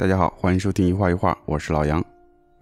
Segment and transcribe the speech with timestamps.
[0.00, 2.02] 大家好，欢迎收听一画一画，我是老杨，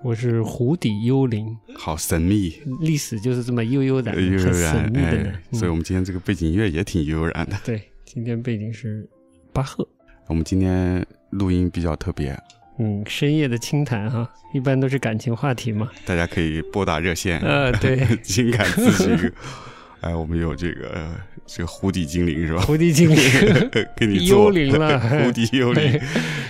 [0.02, 5.57] 我是湖底幽灵，好神秘，历史就是这么悠悠然、悠悠很神然，秘的呢哎，。
[5.57, 7.57] 所以我们今天这个背景音乐也挺悠然的。
[7.64, 9.09] 对，今天背景是
[9.53, 9.86] 巴赫，
[10.27, 12.36] 我们今天录音比较特别，
[12.80, 15.89] 嗯，深夜的清谈哈，一般都是感情话题嘛。
[16.04, 19.32] 大家可以拨打热线，呃，对， 情感咨询。
[20.00, 21.14] 哎，我们有这个呃
[21.46, 22.62] 这个湖底精灵是吧？
[22.62, 23.18] 湖底精灵，
[23.96, 26.00] 给你做幽灵了 湖底幽灵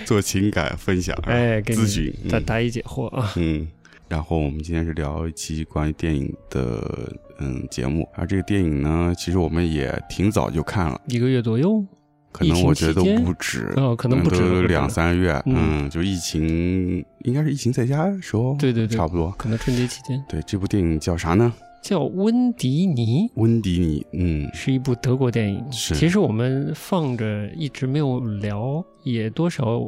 [0.05, 3.31] 做情感分享，哎，给你咨询，嗯答答疑解惑啊。
[3.37, 3.67] 嗯，
[4.07, 11.83] 然后我们今天是聊一期关于电影的嗯节目，而这个电影呢，其实我们也挺早就看了，一个月左右，
[12.31, 19.31] 可能我觉得都不止，哦，可能不止两三个月，嗯嗯，就疫情应该是疫情在家的时候，对对对差不多。
[19.31, 21.51] 可能春节期间对，这部电影叫啥呢？
[21.81, 25.63] 叫温迪尼，温迪尼，嗯，是一部德国电影。
[25.71, 29.81] 是其实我们放着一直没有聊，也多少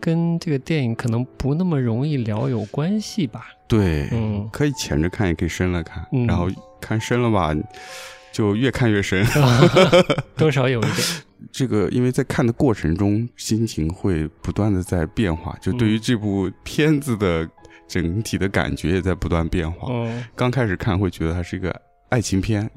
[0.00, 3.46] 跟这个电影可能不那么容易聊有关系吧。
[3.66, 6.48] 对，嗯可以浅着看，也可以深了看，嗯然后
[6.80, 7.54] 看深了吧，
[8.32, 9.26] 就越看越深。
[10.36, 10.96] 多少有一点。
[11.52, 17.48] 这个因为在看的过程中，心情会不断的在变化，就对于这部片子的
[17.88, 19.88] 整体的感觉也在不断变化。
[19.90, 21.74] 嗯，刚开始看会觉得它是一个
[22.08, 22.70] 爱情片，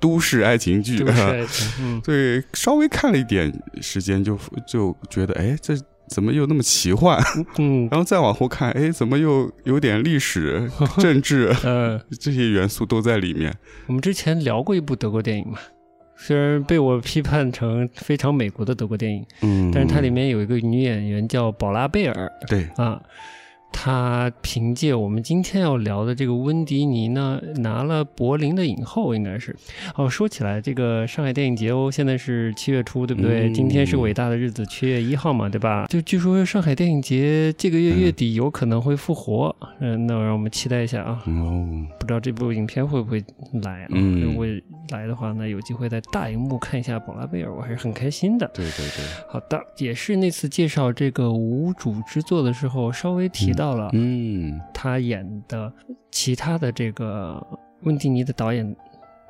[0.00, 1.68] 都市爱情剧，都市爱情。
[1.80, 5.74] 嗯，对，稍微看了一点时间就就觉得，哎，这
[6.08, 7.20] 怎么又那么奇幻？
[7.58, 13.52] 嗯， 然后再往后看，哎，怎么又有点历史、 政治呃，这些元素都在里面？
[13.86, 15.58] 我们之前聊过一部德国电影嘛，
[16.16, 23.00] 虽然被我批判成非常美国的德国电影，嗯，但是它里面有一个女演员叫宝拉贝尔对，啊。
[23.72, 29.54] 她凭借我们今天要聊的这个温迪尼呢，拿了柏林的影后，应该是。
[29.94, 33.48] 哦，说起来，这个上海电影节哦，现在是七月初，对不对？
[33.48, 35.86] 嗯今天是伟大的日子，七月一号嘛，对吧？
[35.88, 41.22] 就据说上海电影节这个月月底有可能会复活，嗯、那让我们期待一下啊。
[41.26, 43.22] 哦，不知道这部影片会不会
[43.62, 43.88] 来啊？
[43.90, 44.46] 嗯如果
[44.90, 48.50] 来的话，呢有机会在大荧幕看一下宝拉贝尔，我还是很开心的。
[48.54, 54.60] 对对对，好的，也是那次介绍这个无主之作的时候，稍微提到了嗯。
[54.72, 55.72] 他演的
[56.12, 57.44] 其他的这个
[57.82, 58.76] 温蒂尼的导演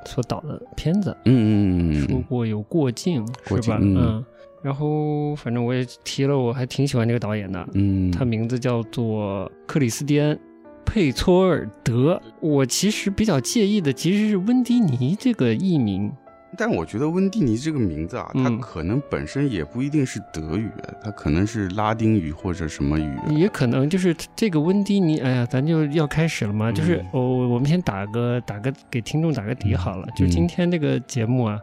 [0.04, 3.78] 所导的片子，嗯嗯嗯说过有过境，过是吧？
[3.78, 4.24] 境嗯。
[4.62, 10.34] 然后反正我也提了，我还挺喜欢这个导演的，嗯，他名字叫做克里斯蒂安·
[10.84, 12.20] 佩托尔德。
[12.40, 16.10] 我其实比较介意的其实是温迪尼这个艺名，
[16.56, 20.70] 但我觉得温蒂尼这个名字啊，它嗯可能本身也不一定是德语，
[21.02, 23.16] 它可能是拉丁语或者什么语。
[23.30, 25.18] 也可能就是这个温蒂尼。
[25.20, 31.58] 哎呀，咱就要开始了嘛，就是嗯我、我们先打个打个给听众打个底好了，就今天这个节目啊。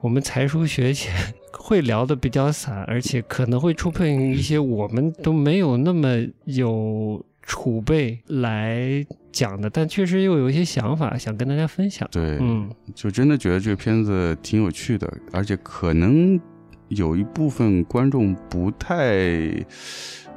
[0.00, 1.14] 我们才疏学浅，
[1.50, 12.08] 会聊的比较散，而且可能会触碰一些我们都没有那么有储备来讲的，但确实又有一些想法想跟大家分享。
[12.10, 16.40] 对，嗯，就真的觉得这个片子挺有趣的，而且可能
[16.88, 18.96] 有一部分观众不太，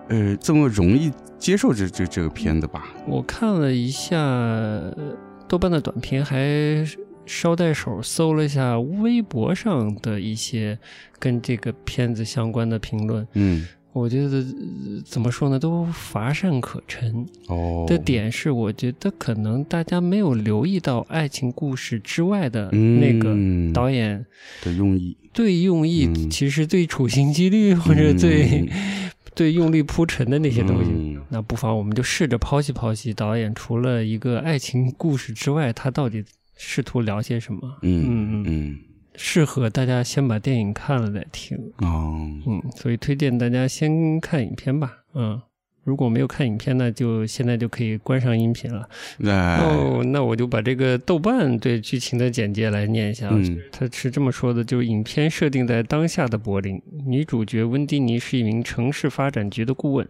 [0.09, 2.87] 呃，这么容易接受这这这个片子吧。
[3.05, 5.15] 我看了一下呃
[5.47, 6.85] 豆瓣的短评，还
[7.25, 10.77] 捎带手搜了一下微博上的一些
[11.19, 13.27] 跟这个片子相关的评论。
[13.33, 24.25] 嗯，我觉得、呃怎么说呢，都乏善可陈哦，的点是，我觉得可能大家没有留意到爱情故事之外的嗯那个导演
[24.63, 28.69] 的用意，最用意，嗯其实最处心积虑或者最、嗯
[29.37, 30.91] 最用力铺陈的那些东西。
[30.91, 36.23] 嗯那不妨我们就试着剖析剖析导演除了一个爱情故事之外，他到底
[36.55, 37.59] 试图聊些什么？
[37.83, 38.77] 嗯嗯嗯
[39.17, 41.57] 适合大家先把电影看了再听。
[41.79, 44.99] 哦，嗯，所以推荐大家先看影片吧。
[45.15, 45.41] 嗯，
[45.83, 48.87] 如果没有看影片呢，就现在就可以关上音频了。
[49.17, 53.27] 那哦，那我就把这个豆瓣对剧情的简介来念一下。
[53.31, 60.07] 嗯他是这么说的：，就是影片设定在当下的柏林，女主角温蒂尼是一名城市发展局的顾问，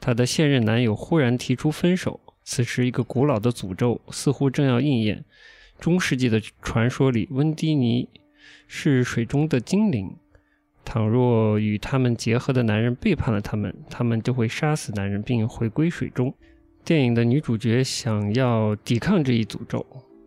[0.00, 2.18] 她的现任男友忽然提出分手。
[2.42, 5.24] 此时，一个古老的诅咒似乎正要应验。
[5.80, 8.08] 中世纪的传说里，温蒂尼
[8.66, 10.16] 是水中的精灵。
[10.84, 16.32] 倘若与他们结合的男人背叛了他们，他们就会杀死男人并回归水中。
[16.84, 19.84] 电影的女主角想要抵抗这一诅咒，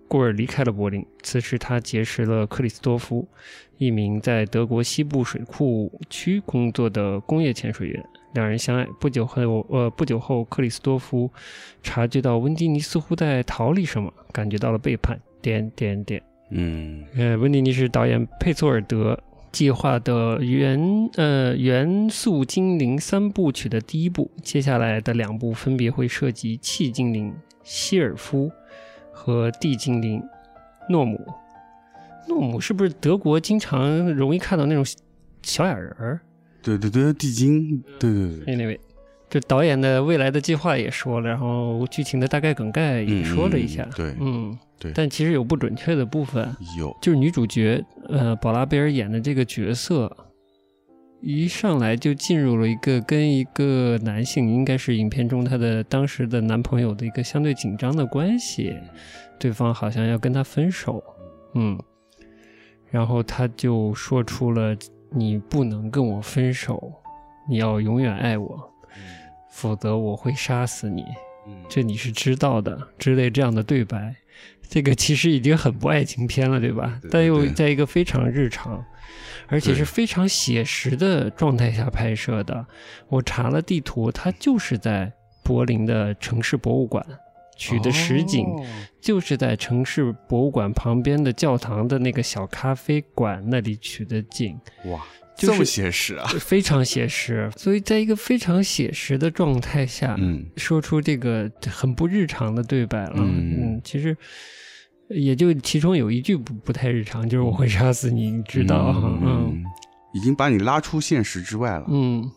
[0.09, 1.06] 故而离开了柏林。
[1.24, 3.25] 此时，她结识了克里斯多夫，
[3.77, 8.06] 一名在德国西部水库区工作的工业潜水员。
[8.33, 11.31] 两人相爱不久后，呃，不久后，克里斯多夫
[11.81, 15.18] 察觉到温蒂尼似乎在逃离什么，感觉到了背叛。
[15.41, 16.21] 点点点。
[16.51, 19.19] 嗯呃，温蒂尼是导演佩佐尔德
[19.51, 28.51] 计划的元呃元素精灵三部曲的第一部，接下来的两部分别会涉及气精灵希尔夫
[29.12, 30.22] 和地精灵
[30.90, 31.19] 诺姆。
[32.28, 34.86] 诺姆是不是德国经常容易看到那种
[35.42, 36.22] 小矮人儿？
[36.62, 38.78] 对对对，地精，对对对，Anyway，
[39.30, 43.84] 这导演的未来的计划也说了，然后剧情的大概梗概也说了一下。
[43.84, 44.92] 嗯对嗯，对。
[44.96, 50.16] 但其实有不准确的部分，有，就是女主角呃宝拉贝尔演的这个角色，
[51.22, 58.74] 一上来就进入了一个跟一个男性，应该是影片中她的当时的男朋友的一个相对紧张的关系，
[59.38, 61.04] 对方好像要跟她分手，
[61.56, 61.78] 嗯，
[62.90, 64.75] 然后她就说出了
[65.12, 66.94] 你不能跟我分手，
[67.50, 68.72] 你要永远爱我，
[69.52, 71.04] 否则我会杀死你。
[71.50, 74.16] 嗯这你是知道的之类这样的对白，
[74.68, 77.00] 这个其实已经很不爱情片了，对吧？
[77.12, 78.84] 但又在一个非常日常，
[79.48, 82.66] 而且是非常写实的状态下拍摄的。
[83.07, 85.12] 我查了地图，它就是在
[85.44, 87.06] 柏林的城市博物馆
[87.56, 88.66] 取的实景，哦
[89.01, 94.60] 就是在城市博物馆旁边的教堂的那个小咖啡馆那里取的景。
[94.86, 95.06] 哇，
[95.39, 96.27] 就是这么写实啊！
[96.39, 103.13] 非常写实，所以在一个非常写实的状态下，嗯说出这个很不日常的对白了。
[103.18, 104.15] 嗯其实
[105.09, 108.94] 也就其中有一句不不太日常，就是我会杀死你，你知道？
[109.03, 109.63] 嗯嗯，
[110.13, 111.86] 已经把你拉出现实之外了。
[111.89, 112.30] 嗯，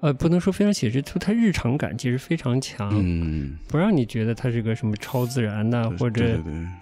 [0.00, 6.38] 呃，不能说非常写实，就它日常感其实非常强，嗯，不让你觉得它是个什么超自然的、对或者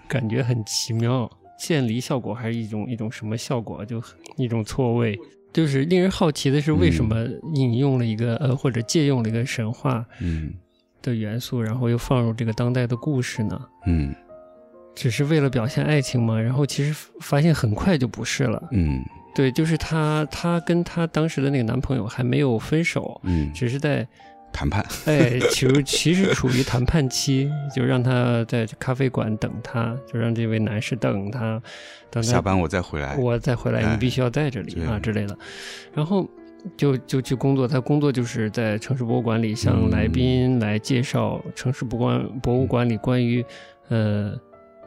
[0.07, 1.29] 感觉很奇妙。
[1.59, 3.83] 渐离效果还是一种一种什么效果？
[3.83, 4.01] 就
[4.37, 5.19] 一种错位。
[5.51, 7.25] 就是令人好奇的是，为什么
[7.55, 10.53] 引用了一个、呃或者借用了一个神话嗯
[11.01, 13.59] 的元素，然后又放入这个当代的故事呢？
[13.85, 14.13] 嗯
[14.95, 16.39] 只是为了表现爱情吗？
[16.39, 18.61] 然后其实发现很快就不是了。
[18.71, 19.01] 嗯
[19.33, 24.05] 对，就是她，她跟她当时的那个男朋友还没有分手，嗯，只是在
[24.51, 24.85] 谈判。
[25.05, 31.61] 哎，其实其实处于谈判期， 就让他在咖啡馆等他，就让这位男士等他，
[32.09, 33.15] 等他下班我再回来。
[33.17, 35.37] 我再回来，哎你必须要在这里啊之类的。
[35.93, 36.29] 然后
[36.75, 43.43] 就就去工作，他工作就是在城市博物馆里向嗯来宾来介绍城市博物馆博物馆里关于
[43.87, 44.33] 呃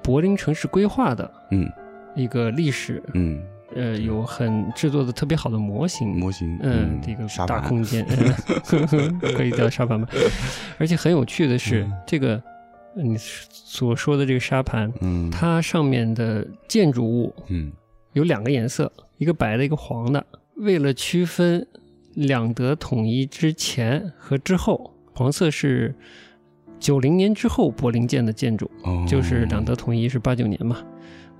[0.03, 1.67] 柏林城市规划的嗯
[2.15, 3.43] 一个历史，嗯，
[3.75, 6.59] 呃，有很制作的特别好的模型，模型。
[6.63, 7.61] 嗯，这个沙盘。
[7.61, 10.09] 大空间，嗯 可以叫沙盘吧。
[10.79, 12.43] 而且很有趣的是，嗯这个
[12.97, 17.73] 呃你所说的这个沙盘，嗯，它上面的建筑物嗯
[18.13, 20.25] 有两个颜色，一个白的，一个黄的。
[20.57, 21.67] 为了区分
[22.15, 25.95] 两德统一之前和之后，黄色是
[26.79, 30.77] 九零年之后柏林建的建筑，哦，就是两德统一是八九年嘛，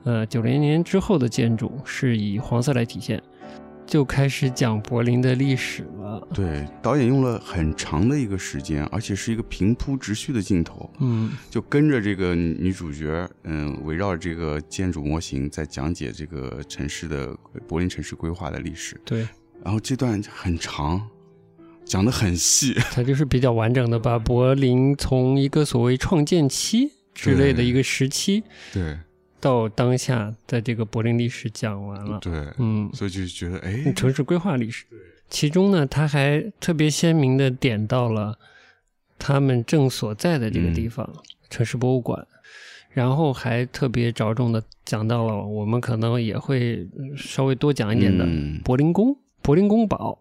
[0.05, 3.23] 呃，九零年之后的建筑是以黄色来体现，
[3.87, 6.29] 就开始讲柏林的历史了。
[6.35, 17.37] 对，导演用了很长的一个时间，而且是一个平铺直叙的镜头，嗯就跟着这个女主角，嗯，围绕这个建筑模型在讲解这个城市的
[17.69, 19.01] 柏林城市规划的历史。
[19.05, 19.27] 对，
[19.63, 21.09] 然后这段很长，
[21.85, 22.75] 讲的很细。
[22.93, 28.43] 它就是比较完整的把柏林从一个所谓创建期之类的一个时期
[28.73, 28.97] 对
[29.43, 32.21] 到当下的这个柏林历史讲完了。
[32.21, 34.87] 对，嗯，所以就觉得哎，城市规划历史。
[35.29, 38.39] 其中呢，他还特别鲜明的点到了
[39.19, 41.11] 他们正所在的这个地方——
[41.51, 42.25] 城市博物馆，
[42.91, 48.61] 然后还特别着重的讲到了我们可能也会呃稍微多讲一点的嗯。
[48.63, 49.17] 柏林宫。
[49.43, 50.17] 柏林宫堡，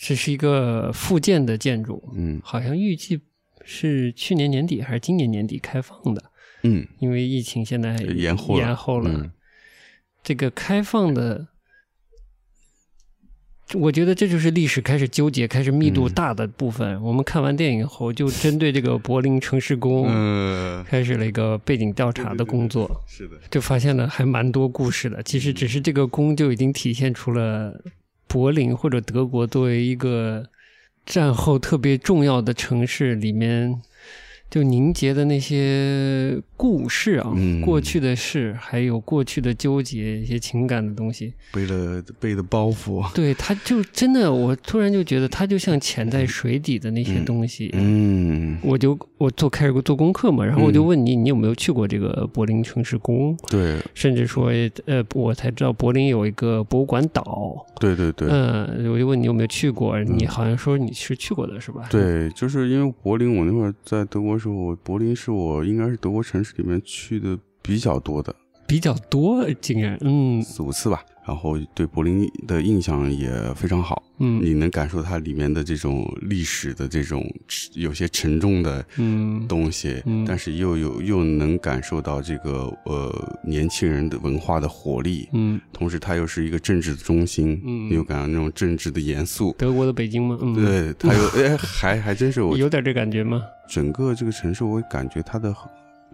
[0.00, 2.40] 这是一个复建的建筑，嗯。
[2.42, 3.20] 好像预计
[3.64, 6.24] 是去年年底还是今年年底开放的，
[6.62, 9.10] 嗯，因为疫情现在延后了延后了。
[9.12, 9.30] 嗯
[10.26, 11.46] 这个开放的，
[13.74, 17.00] 我觉得这就是历史开始纠结、开始密度嗯大的部分。
[17.00, 25.22] 我们看完电影后，就针对这个柏林城市宫嗯，开始了一个背景调查的工作，是的，就发现了还蛮多故事的。
[25.22, 27.80] 其实只是这个宫就已经体现出了
[28.26, 30.44] 柏林或者德国作为一个
[31.04, 33.80] 战后特别重要的城市里面。
[34.56, 47.70] 就凝结的那些故事啊，嗯过去的事，还有过去的纠结，一些情感的东西，背了背的包袱， 对，它就真的，我突然就觉得它就像潜在水底的那些东西。
[47.74, 53.36] 嗯，我就我做开始做功课嘛，然后我就问你，你有没有去过这个柏林城市宫？
[53.50, 54.50] 对甚至说，
[54.86, 57.66] 呃，我才知道柏林有一个博物馆岛。
[57.78, 58.26] 对对对。
[58.30, 61.86] 嗯，我就问你有没有去过，你好像说你是去过的是吧？
[61.90, 68.34] 对，就是因为柏林，我那会儿在德国时候，我柏林是我应该是德国城市里面去的比较多的，
[68.66, 71.04] 比较多，竟然，嗯四五次吧。
[71.26, 74.02] 然后对柏林的印象也非常好。
[74.18, 77.22] 嗯你能感受它里面的这种历史的这种
[77.74, 89.54] 有些沉重的嗯东西，嗯但是又有又能感受到这个呃年轻人的文化的活力，嗯，同时它又是一个政治的中心，嗯你有感到那种政治的严肃。
[89.58, 90.38] 德国的北京吗？
[90.40, 93.42] 嗯，，对，它有哎，还还真是我 有点这感觉吗？
[93.68, 95.54] 整个这个城市，我感觉它的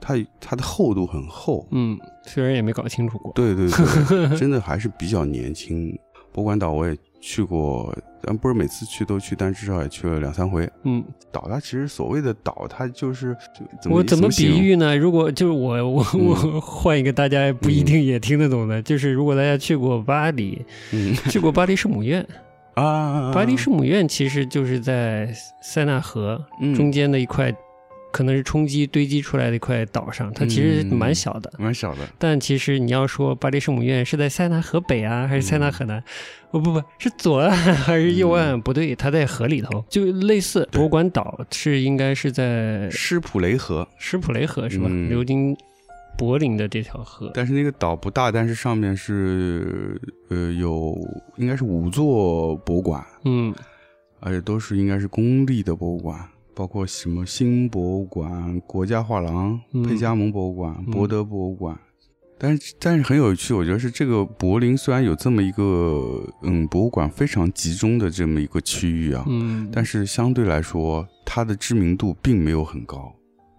[0.03, 1.67] 它它的厚度很厚。
[1.71, 3.33] 嗯，虽然也没搞清楚过。
[3.35, 5.97] 对对对， 真的还是比较年轻。
[6.33, 10.67] 博物馆岛我也去过，但不是每次去都去，但至少也去了两三回。
[10.85, 14.97] 嗯，岛它其实所谓的岛，它就是就怎么我怎么比喻呢？
[14.97, 22.27] 如果就是我我嗯我换一个大家不一定也听得懂的，就是如果大家去过巴黎，嗯 去过巴黎圣母院，
[22.75, 25.31] 啊，巴黎圣母院其实就是在
[25.61, 27.55] 塞纳河嗯中间的一块，
[28.13, 31.53] 可能是冲击堆积出来的一块岛上，它其实嗯蛮小的。
[31.59, 35.99] 蛮小的，但其实你要说巴黎圣母院是在塞纳河北啊，还是塞纳河南？
[36.51, 38.61] 哦不不是左岸还是右岸？
[38.61, 44.85] 不对，它在河里头，就类似博物馆岛是应该是在施普雷河，施普雷河是吧？
[44.91, 45.57] 嗯流经
[46.19, 47.31] 柏林的这条河。
[47.33, 50.95] 但是那个岛不大，但是上面是呃有
[51.37, 53.55] 应该是五座博物馆，嗯
[54.21, 56.21] 而且都是应该是公立的博物馆，
[56.55, 61.79] 包括什么新博物馆、国家画廊、嗯佩加蒙博物馆、嗯博德博物馆。
[62.39, 73.15] 但是但是很有趣，我觉得是这个柏林虽然有这么一个嗯博物馆非常集中的这么一个区域啊，嗯，但是相对来说它的知名度并没有很高。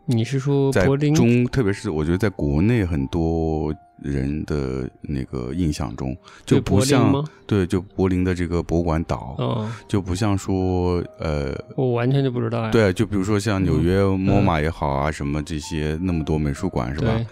[0.05, 1.15] 你是说在柏林？
[1.15, 3.73] 中，特别是我觉得在国内很多
[4.03, 7.23] 人的那个印象中，就不像吗？
[7.47, 12.69] 对，就柏林的这个博物馆岛，哦，就不像说呃，我完全就不知道呀。
[12.69, 17.25] 对，就比如说像纽约 MoMA 也好啊，什么这些那么多美术馆是吧？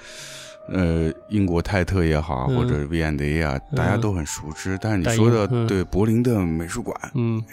[0.70, 4.78] 呃，英国泰特也好或者 V&A 啊，大家都很熟知。
[4.82, 7.44] 但是你说的嗯对柏林的美术馆，嗯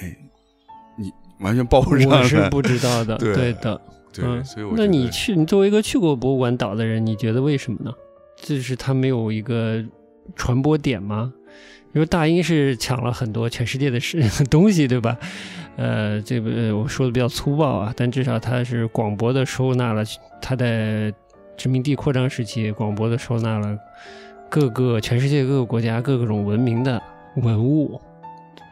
[0.97, 1.11] 你，
[1.41, 2.19] 完全报不上来。
[2.19, 3.17] 我是不知道的。
[3.19, 3.81] 对对的。
[4.13, 7.93] 对，嗯所以我那你去，你作为一个去过博物馆岛的人，你觉得为什么呢？
[8.41, 9.85] 就是它没有一个
[10.37, 11.33] 传播点吗？
[11.95, 15.17] 因为大英是抢了很多全世界的事 东西，对吧？
[15.77, 20.03] 呃，这个我说的比较粗暴啊，但至少它是广博的收纳了
[20.41, 21.13] 它在
[21.57, 23.79] 殖民地扩张时期广博的收纳了
[24.51, 27.01] 各个全世界各个国家各个种文明的
[27.37, 28.01] 文物。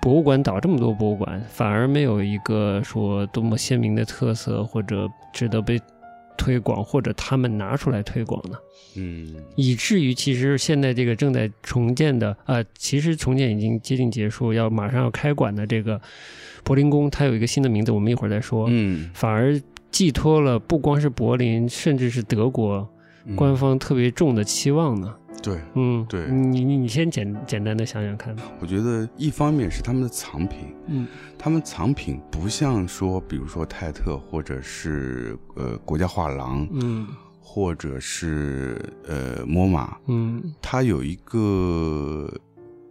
[0.02, 5.80] 博物馆岛这么多博物馆，反而没有一个说多么鲜明的特色或者值得被
[6.36, 8.56] 推广，或者他们拿出来推广呢？
[8.98, 16.00] 嗯以至于其实现在这个正在重建的，呃，其实重建已经接近结束，要马上要开馆的这个
[16.64, 18.66] 柏林宫，它有一个新的名字，我们一会儿再说。
[18.70, 22.88] 嗯，反而寄托了不光是柏林，甚至是德国
[23.24, 25.14] 嗯官方特别重的期望呢。
[25.42, 26.26] 对，嗯，对。
[26.28, 28.34] 你你你先简简单的想想看。
[28.60, 31.06] 我觉得一方面是他们的藏品，嗯。
[31.38, 37.06] 他们藏品不像说，比如说泰特或者是呃国家画廊，嗯。
[37.40, 38.76] 或者是
[39.06, 40.54] 呃 MoMA，嗯。
[40.60, 42.28] 它有一个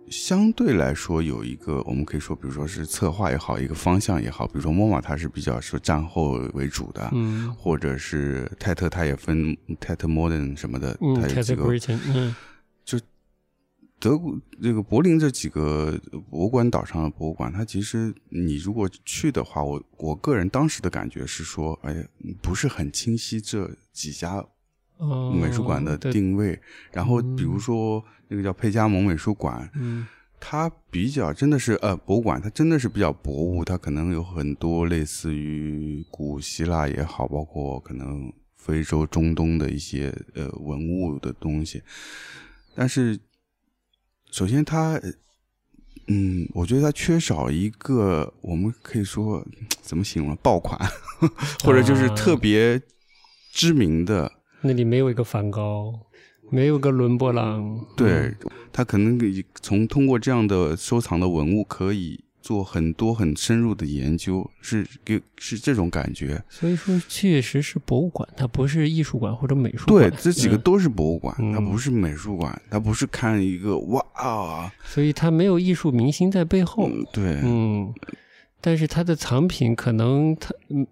[0.10, 7.54] 相对来说有一个我们可以说，比如说是策划也好，一个方向也好，比如说 MoMA 它是比较说战后为主的，嗯。
[7.56, 11.64] 或者是泰特它也分泰特 Modern 什么的，嗯它有几个
[12.14, 12.36] 嗯。
[13.98, 15.98] 德国这个柏林这几个
[16.30, 22.04] 博物馆岛上的博物馆，它其实你如果去的话，我我个人当时的感觉是说，哎呀，
[22.42, 24.50] 不是很清晰这几家哦
[25.34, 26.60] 美术馆的定位。
[26.92, 41.82] 然后比如说那个叫佩加蒙美术馆，嗯它比较真的是呃博物馆，它真的是比较博物，它可能有很多类似于古希腊也好，包括可能非洲、中东的一些呃文物的东西。
[42.76, 43.18] 但是
[44.30, 45.12] 首先它，呃
[46.10, 49.44] 嗯，我觉得它缺少一个我们可以说
[49.82, 50.36] 怎么形容？
[50.44, 50.80] 爆款，
[51.64, 52.80] 或者就是特别
[53.52, 54.32] 知名的。
[54.66, 55.94] 那里没有一个梵高，
[56.50, 58.34] 没有个伦勃朗，对，
[58.74, 66.44] 他可能可以从通过这样的收藏的文物，可以做很多很深入的研究，是给是这种感觉。
[66.50, 76.88] 所以说确实是博物馆，它不是艺术馆或者美术馆对。，这几个嗯都是博物馆，嗯它不是美术馆，它不是看一个哇啊，所以它没有艺术明星在背后。
[76.88, 77.94] 嗯，对，嗯，
[78.62, 80.86] 但是它的藏品可能它，嗯，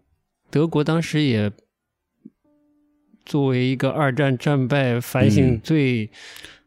[0.50, 1.51] 德国当时也
[3.25, 5.62] 作为一个二战战败反省嗯。
[5.63, 6.10] 最、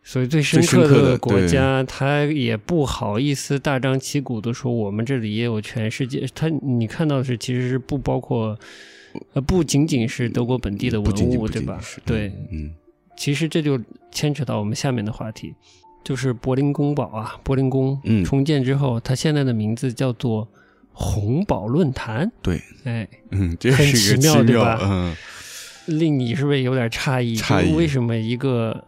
[0.03, 6.27] 所以最深刻的的国家，他也不好意思大张旗鼓的说我们这里也有全世界。
[6.35, 8.59] 他你看到的是其实是不包括，
[9.33, 11.81] 呃，不仅仅是德国本地的文物，不仅仅对吧？
[12.05, 12.73] 对，嗯
[13.17, 13.81] 其实这就
[14.13, 15.55] 牵扯到我们下面的话题，
[16.05, 18.23] 就是柏林宫堡啊，柏林宫嗯。
[18.23, 20.47] 重建之后，它现在的名字叫做
[20.93, 22.31] 红堡论坛。
[22.43, 24.79] 对，哎，嗯，这很是一个奇妙奇妙，对吧？
[24.83, 25.17] 嗯，
[25.87, 27.37] 令你是不是有点诧异？
[27.37, 28.85] 诧异为什么一个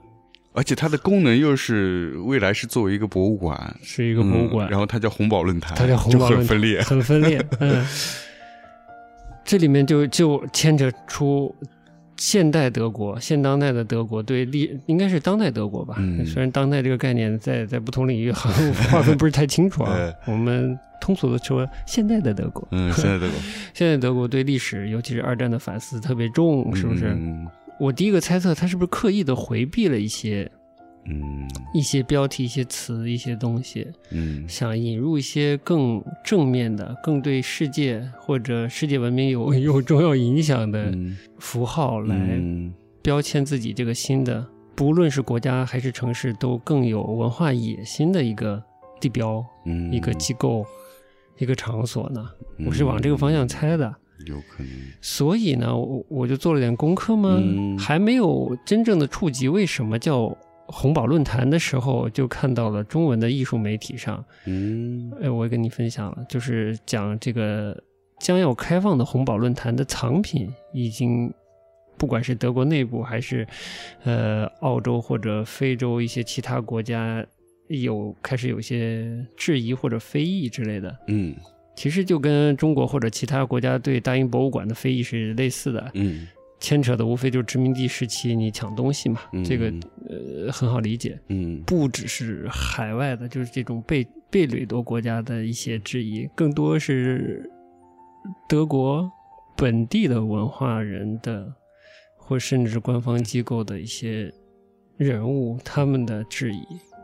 [0.52, 7.46] 而且它的功能又是未来是作为一个博物馆，是一个博物馆，嗯然后它叫红宝论坛，它叫红宝论坛很分裂， 很分裂。
[7.60, 7.86] 嗯，
[9.44, 11.54] 这里面就就牵扯出
[12.18, 15.94] 现代德国、现当代的德国对历，应该是当代德国吧？
[15.98, 22.66] 嗯虽然当代这个概念在在不同领域好像划分不是太清楚啊 呃，我们通俗的说现代的德国。
[22.72, 23.36] 嗯，现在德国
[23.72, 27.06] 现在德国对历史，尤其是二战的反思特别重，是不是？
[27.06, 27.46] 嗯
[27.78, 30.50] 我第一个猜测，他是不是刻意的回避了一些
[31.08, 31.48] 嗯。
[31.74, 34.48] 一些标题、一些词、一些东西，嗯。
[34.48, 41.16] 想引入一些更正面的、更对世界或者世界文明有 有重要影响的嗯。
[41.38, 42.72] 符号来嗯。
[43.02, 48.62] 标签自己这个新的，不论是国家还是城市，都更有文化野心的一个
[49.00, 49.92] 地标、嗯。
[49.92, 50.64] 一个机构、
[51.38, 52.28] 一个场所呢？
[52.66, 53.94] 我是往这个方向猜的。
[54.26, 57.78] 有可能，所以呢，我我就做了点功课吗，嗯。
[57.78, 60.36] 还没有真正的触及为什么叫
[60.68, 65.12] 红宝论坛的时候，就看到了中文的艺术媒体上，嗯。
[65.20, 67.76] 哎，我也跟你分享了，就是讲这个
[68.20, 71.32] 将要开放的红宝论坛的藏品已经。
[71.96, 73.44] 不管是德国内部还是，
[74.04, 77.26] 呃，澳洲或者非洲一些其他国家，
[77.66, 81.34] 有开始有些质疑或者非议之类的，嗯。
[81.74, 86.28] 其实就跟中国或者其他国家对大英博物馆的非议是类似的，嗯
[86.60, 89.44] 牵扯的无非就是殖民地时期你抢东西嘛，嗯。
[89.44, 89.72] 这个
[90.08, 91.18] 呃很好理解。
[91.28, 91.62] 嗯。
[91.66, 97.48] 不只是海外的，就是这种被被掠夺国家的一些质疑，更多是
[98.48, 99.10] 德国
[99.56, 101.52] 本地的文化人的，
[102.16, 104.32] 或甚至是官方机构的一些
[104.96, 106.60] 人物他们的质疑。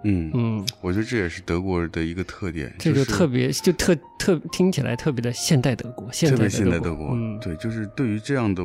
[0.06, 8.62] 嗯，嗯，我觉得这也是德国的一个特点，这就就是特别就特特听起来特别的现代德国，现代的特别现代德国，嗯，对，就是对于这样的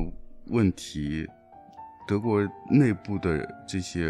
[0.50, 1.28] 问题，
[2.08, 4.08] 德国内部的这些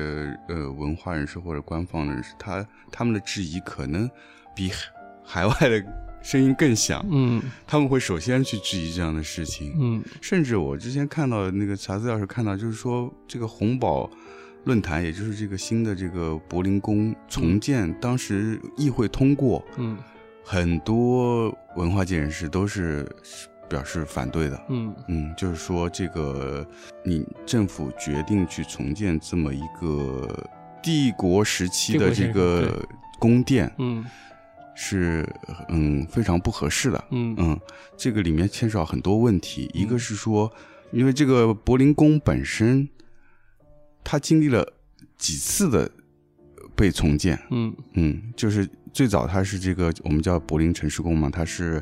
[0.47, 4.10] 呃文化人士或者官方人士，他他们的质疑可能
[4.56, 5.84] 比海海外的
[6.21, 7.41] 声音更响，嗯。
[7.67, 10.04] 他们会首先去质疑这样的事情，嗯。
[10.21, 14.10] 甚至我之前看到那个查资料时看到，就是说这个红宝
[14.63, 19.97] 论坛，也就是这个新的这个柏林宫重建，当时议会通过，嗯。
[20.43, 23.08] 很多文化界人士都是
[23.69, 24.62] 表示反对的。
[24.69, 24.93] 嗯。
[25.08, 26.67] 嗯，就是说这个
[27.05, 30.27] 你政府决定去重建这么一个
[30.82, 32.86] 帝国时期的这个
[33.19, 34.03] 宫殿，嗯。
[34.82, 35.27] 是
[35.67, 37.03] 嗯非常不合适的。
[37.12, 37.36] 嗯。
[37.38, 37.60] 嗯，
[37.97, 40.49] 这个里面牵涉到很多问题，一个是说，
[40.93, 42.88] 因为这个柏林宫本身，
[44.05, 44.65] 它经历了
[45.17, 45.91] 几次的
[46.77, 47.75] 被重建，嗯。
[47.95, 51.82] 嗯，就是最早它是这个我们叫柏林城市宫嘛，它是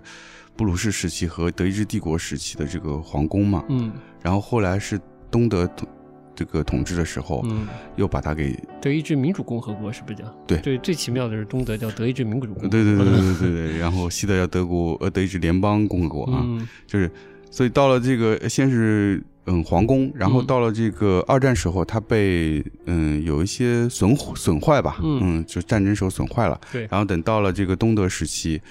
[0.56, 3.92] 布鲁士时期和德意志帝国时期的这个皇宫嘛，嗯。
[4.22, 5.88] 然后后来是东德统
[6.36, 10.26] 这个统治的时候，嗯，又把它给，德意志民主共和国是不是叫？
[10.46, 10.58] 对。
[10.60, 12.70] 对，最奇妙的是东德叫德意志民主共和国。
[12.70, 16.68] 对对对对对对对，然后西德叫德国呃德意志联邦共和国啊，嗯。
[16.86, 17.10] 就是，
[17.50, 26.60] 所以到了这个先是嗯皇宫，然后嗯到了这个二战时候，它被嗯有一些损损坏吧，嗯就战争时候损坏了。
[26.72, 28.62] 对然后等到了这个东德时期，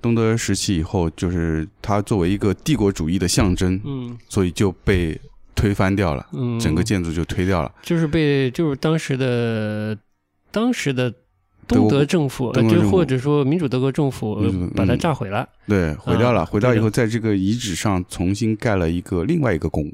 [0.00, 5.20] 东德时期以后，就是它作为一个帝国主义的象征，嗯所以就被
[5.54, 7.70] 推翻掉了，嗯，整个建筑就推掉了。
[7.82, 9.96] 就是被就是当时的
[10.50, 11.12] 当时的
[11.68, 14.36] 东德政府，呃就或者说民主德国政府
[14.74, 15.48] 把它嗯炸毁了。
[15.68, 19.92] 对，毁掉了，啊毁掉以后，在这个遗址上重新盖了一个另外一个宫，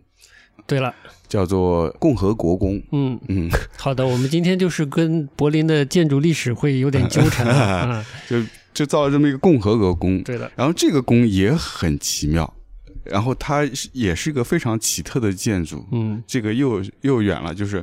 [0.68, 0.94] 对了，
[1.26, 2.80] 叫做共和国宫。
[2.92, 7.94] 嗯，嗯，好的，我们今天就是跟柏林的建筑历史会有点纠缠啊。
[7.94, 8.36] 啊 就
[8.74, 10.22] 就造了这么一个共和国宫。
[10.22, 12.54] 对的，然后这个宫也很奇妙，
[13.02, 15.84] 然后它也是一个非常奇特的建筑。
[15.90, 17.82] 嗯，这个又又远了，就是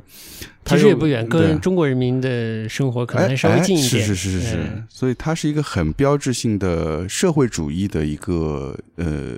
[0.64, 4.04] 它其实也不远，跟中国人民的生活可能还稍微哎近一点。
[4.04, 4.84] 哎是是是是是，哎。
[4.88, 9.34] 所以它是一个很标志性的社会主义的一个呃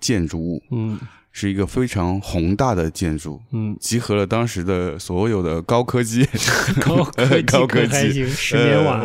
[0.00, 0.98] 建筑物，嗯
[1.36, 3.40] 是一个非常宏大的建筑。
[3.50, 6.24] 嗯，集合了当时的所有的高科技，
[6.80, 9.02] 高科技 高科技石棉瓦。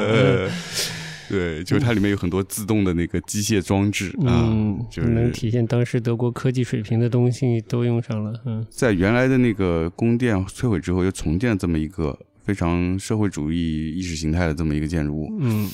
[1.28, 8.34] 对，就是它里面有很多自动的那个机械装置啊，嗯，就是能体现当时德国科技水平的东西都用上了。
[8.46, 15.28] 嗯在原来的那个宫殿摧毁之后，又重建了这么一个非常社会主义意识形态的这么一个建筑物。
[15.40, 15.68] 嗯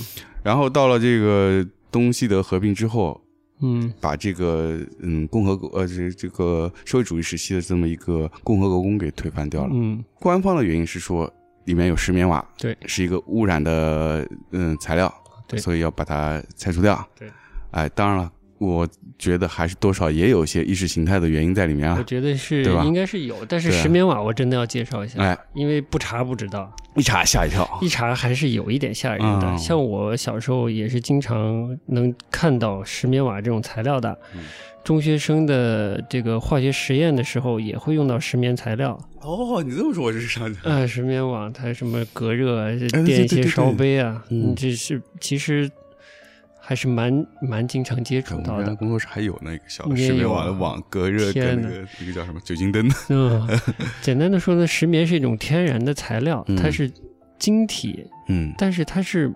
[0.43, 3.19] 然后到了这个东西德合并之后，
[3.61, 3.93] 嗯。
[3.99, 9.69] 把这个嗯共和国呃这这个社会主义时期的这么一个共和国宫给推翻掉了。
[9.73, 10.03] 嗯。
[10.19, 11.31] 官方的原因是说，
[11.65, 15.13] 里面有石棉瓦，对，是一个污染的嗯材料，
[15.47, 15.59] 对。
[15.59, 17.07] 所以要把它拆除掉。
[17.17, 17.31] 对，
[17.71, 18.87] 哎，当然了，我
[19.19, 22.03] 觉得还是多少也有一些意识形态的原因在里面啊我啊。
[22.07, 27.67] 觉得是应该是有，但是石棉瓦我真的要介绍一下，哎，因为不查不知道，一查吓一跳。
[27.81, 29.47] 一查还是有一点吓人的。
[29.47, 34.41] 嗯像我小时候也是经常能看到石棉瓦这种材料的，嗯
[34.83, 38.97] 中学生的这个化学实验的时候也会用到石棉材料。
[39.21, 40.71] 哦，你这么说，我就是想起来。
[40.71, 42.67] 啊，石棉瓦它什么隔热
[43.03, 45.67] 垫一些烧杯啊，嗯这是其实
[46.67, 48.75] 还是蛮蛮经常接触到的。
[48.75, 52.89] 工作室还有那个小石棉有啊瓦的网隔热跟那个那个叫什么酒精灯。
[53.09, 53.47] 嗯，
[54.01, 56.91] 简单的说呢，石棉是一种天然的材料，嗯它是
[57.37, 59.31] 晶体，嗯但是它是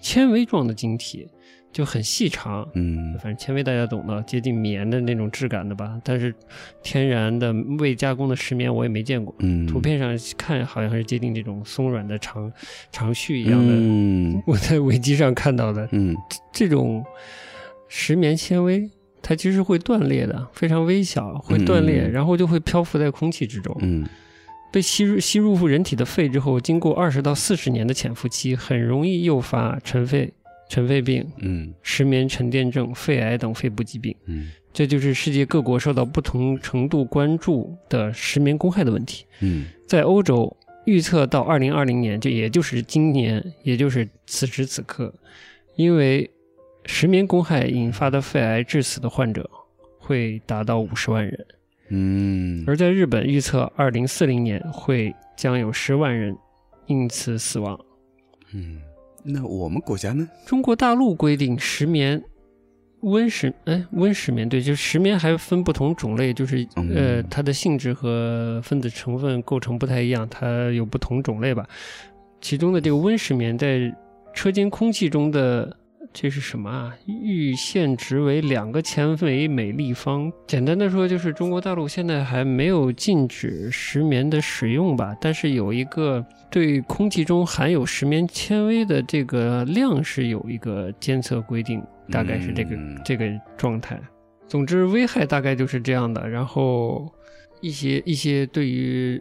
[0.00, 1.28] 纤维状的晶体，
[1.76, 2.66] 就很细长。
[2.72, 6.00] 嗯反正纤维大家懂的，接近棉的那种质感的吧。
[6.02, 6.34] 但是
[6.82, 12.50] 天然的未加工的石棉我也没见过，嗯，图片上看好像是接近这种松软的长
[12.90, 13.74] 长絮一样的。
[13.74, 16.16] 嗯我在维基上看到的嗯
[16.50, 17.04] 这种
[17.88, 23.76] 石棉纤维，它其实会断裂的，非常微小，会断裂，嗯然后就会漂浮在空气之中。
[23.82, 24.02] 嗯
[24.72, 30.32] 被吸入吸入人体的肺之后，经过二十到四十年的潜伏期，很容易诱发尘肺、
[30.68, 34.14] 尘肺病、嗯石棉沉淀症、肺癌等肺部疾病。
[34.26, 39.24] 嗯这就是世界各国受到不同程度关注的石棉公害的问题。
[39.40, 45.14] 嗯在欧洲，预测到二零二零年，就也就是今年，也就是此时此刻，
[45.76, 46.30] 因为
[46.84, 49.48] 石棉公害引发的肺癌致死的患者
[49.98, 51.46] 会达到五十万人。
[51.88, 56.36] 嗯，而在日本，预测二零四零年会将有十万人
[56.86, 57.78] 因此死亡。
[58.52, 58.80] 嗯，
[59.26, 60.28] 那我们国家呢？
[60.46, 62.22] 中国大陆规定石棉。
[63.00, 71.68] 温石哎，温石棉对，就是石棉还分不同种类，就是嗯呃，它的性质和分子成分构成不太一样，它有不同种类吧。
[72.40, 73.94] 其中的这个温石棉在
[74.32, 75.76] 车间空气中的
[76.12, 76.96] 这是什么啊？
[77.06, 80.32] 预限值为两个千维每立方。
[80.46, 94.00] 简单的说，就是中国大陆现在还没有禁止石棉的使用吧，但是有一个对空气中含有石棉纤维的这个量是有一个监测规定，大概是这个、嗯这个状态。
[94.48, 96.28] 总之，危害大概就是这样的。
[96.28, 97.12] 然后
[97.60, 99.20] 一些一些对于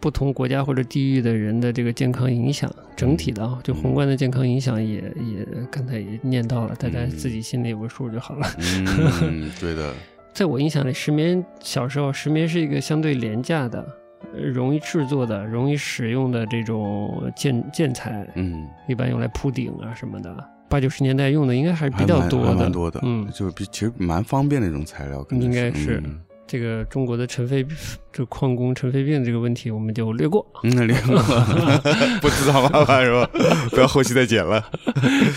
[0.00, 8.46] 不同国家或者地域的人的这个健康影响，整体的啊，就宏观的健康影响也也刚才也念到了，大家自己心里有个数就好了。
[8.58, 9.94] 嗯， 对的，
[10.34, 13.78] 在我印象里，石棉小时候石棉是一个相对廉价的、
[14.34, 20.34] 呃容易制作的、容易使用的这种建建材，嗯，一般用来铺顶啊什么的。
[20.68, 26.02] 八九十年代用的应该还是比较多的，还蛮多的，嗯，就是比其实蛮方便的一种材料，应该是。
[26.04, 26.20] 嗯
[26.52, 27.64] 这个中国的尘肺
[28.12, 30.46] 这矿工尘肺病这个问题，我们就略过。
[30.64, 31.16] 嗯，略过
[32.20, 33.26] 不知道麻烦是吧？
[33.70, 34.62] 不要后期再剪了。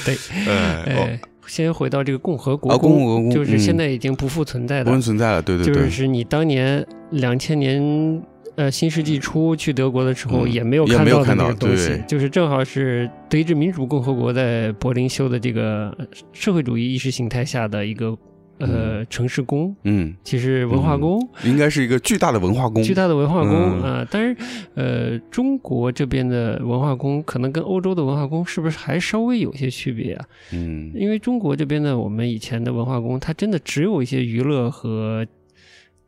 [0.04, 0.14] 对，
[0.46, 8.22] 呃，哦，哎，先回到这个共和国啊共和宫，国就是嗯现在已经不复存在的不复，存在了，对对就对，是你当年两千年。
[8.58, 15.94] 呃，新世纪初去德国的时候，嗯也没有看到的那个东西对，就是正好是德意志民主共和国在柏林修的这个
[16.32, 18.18] 社会主义意识形态下的一个
[18.60, 23.82] 呃城市宫，嗯，其实文化宫，应该是一个巨大的文化宫，巨大的文化宫嗯。
[23.82, 24.38] 啊、但是，
[24.76, 30.26] 呃，中国这边的文化宫可能跟欧洲的文化宫是不是还稍微有些区别啊？
[30.54, 30.92] 嗯。
[30.96, 35.26] 因为中国这边的我们以前的文化宫，它真的只有一些娱乐和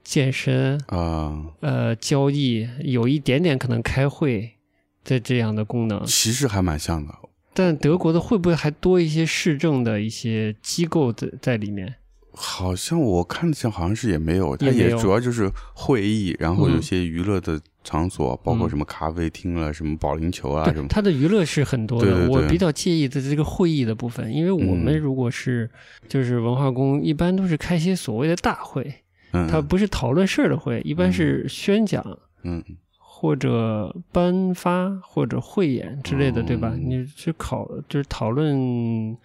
[0.03, 4.51] 健身、啊，呃交易，有一点点可能开会
[5.03, 6.05] 的这样的功能。
[6.05, 7.13] 其实还蛮像的，
[7.53, 11.95] 但德国的会不会还多一些市政的一些机构在在里面？
[12.39, 22.06] 好像我看像好像是也没有，它也主要就是会议，然后嗯有些娱乐的场所，包括嗯什么咖啡厅了、什么保龄球啊对什么，它的娱乐是很多的。
[22.06, 25.67] 对对对我比较介意的这个会议的部分，因为我们嗯如果是
[26.08, 28.93] 就是文化宫，一般都是开些所谓的大会，
[29.32, 32.06] 嗯，它不是讨论事儿的会，一般是宣讲。
[32.43, 32.63] 嗯
[33.19, 36.71] 或者颁发或者汇演之类的，对吧？
[36.76, 39.17] 嗯你去考就是讨论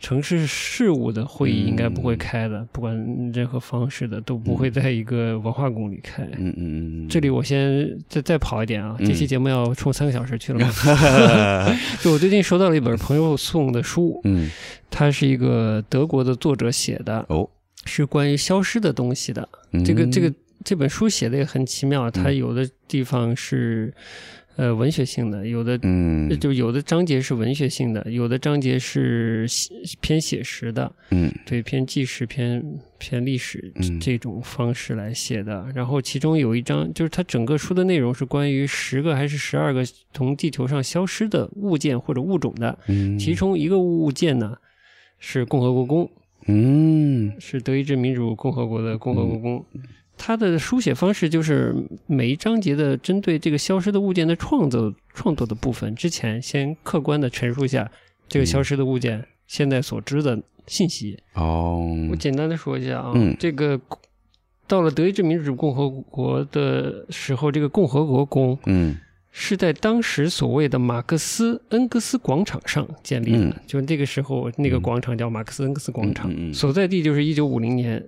[0.00, 2.96] 城市事务的会议，嗯应该不会开的，不管
[3.32, 6.22] 任何方式的都不会在一个文化宫里开。
[6.38, 9.06] 嗯嗯嗯，这里我先再再跑一点啊，嗯。
[9.06, 10.72] 这期节目要冲三个小时去了嘛。
[12.00, 14.50] 就我最近收到了一本朋友送的书，嗯。
[14.90, 17.48] 它是一个德国的作者写的，哦，
[17.84, 19.48] 是关于消失的东西的。
[19.72, 20.32] 嗯这个这个
[20.64, 23.94] 这本书写的也很奇妙，它有的地方是
[24.60, 32.62] 呃文学性的，有的嗯就有的章节是文学性的，有的章节是写偏写实的，嗯对，偏纪实、偏
[32.98, 35.66] 偏历史嗯这种方式来写的。
[35.74, 42.78] 然后其中有一章，就是它整个书的内容是关于十个还是十二个从地球上消失的物件或者物种的。
[42.88, 44.54] 嗯，其中一个物件呢
[45.18, 46.10] 是共和国公，
[46.48, 49.64] 嗯是德意志民主共和国的共和国宫。
[50.22, 51.74] 它的书写方式就是
[52.06, 57.90] 每一章节的针对这个消失的物件的创作创作的部分，之前先客观的陈述一下
[58.28, 61.18] 这个消失的物件现在所知的信息。
[61.32, 63.34] 哦，我简单的说一下啊，嗯。
[63.40, 63.80] 这个
[64.68, 68.94] 到了德意志民主共和国的时候，这个共和国宫嗯。
[69.32, 73.54] 是在当时所谓的马克思恩格斯广场上建立的，嗯。
[73.66, 76.54] 就那个时候那个广场叫马克思恩格斯广场，嗯嗯嗯。
[76.54, 78.06] 所在地就是一九五零年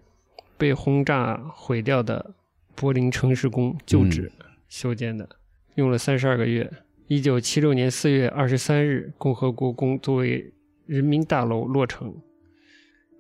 [0.62, 2.36] 被轰炸毁掉的
[2.76, 4.30] 柏林城市宫旧址
[4.68, 5.28] 修建的，
[5.74, 6.72] 用了三十二个月。
[7.08, 10.54] 一九七六年四月二十三日，共和国宫作为
[10.86, 12.14] 人民大楼落成。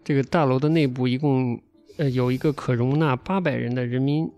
[0.04, 1.60] 这个大楼的内部一共
[1.96, 4.30] 呃有一个可容纳八百人的人民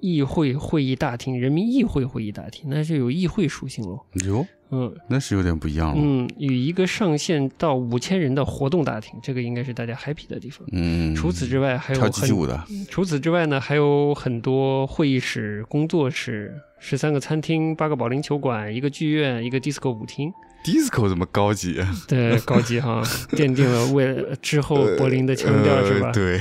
[0.00, 4.00] 议会会议大厅，人民议会会议大厅，那就有议会属性喽。
[4.24, 5.94] 哟，嗯那是有点不一样了。
[5.96, 10.66] 嗯，与一个上限到五千人的活动大厅，这个应该是大家 happy 的地方。
[10.72, 20.30] 嗯，除此之外，还有跳舞的，除此之外呢，还有很多会议室、工作室、十三个餐厅、八个保龄球馆、一个剧院、一个 disco 舞厅
[20.64, 21.80] ，disco 怎么高级？
[22.06, 23.02] 对，高级哈，
[23.32, 26.12] 奠定了为了之后柏林的腔调、呃是吧？
[26.12, 26.38] 对，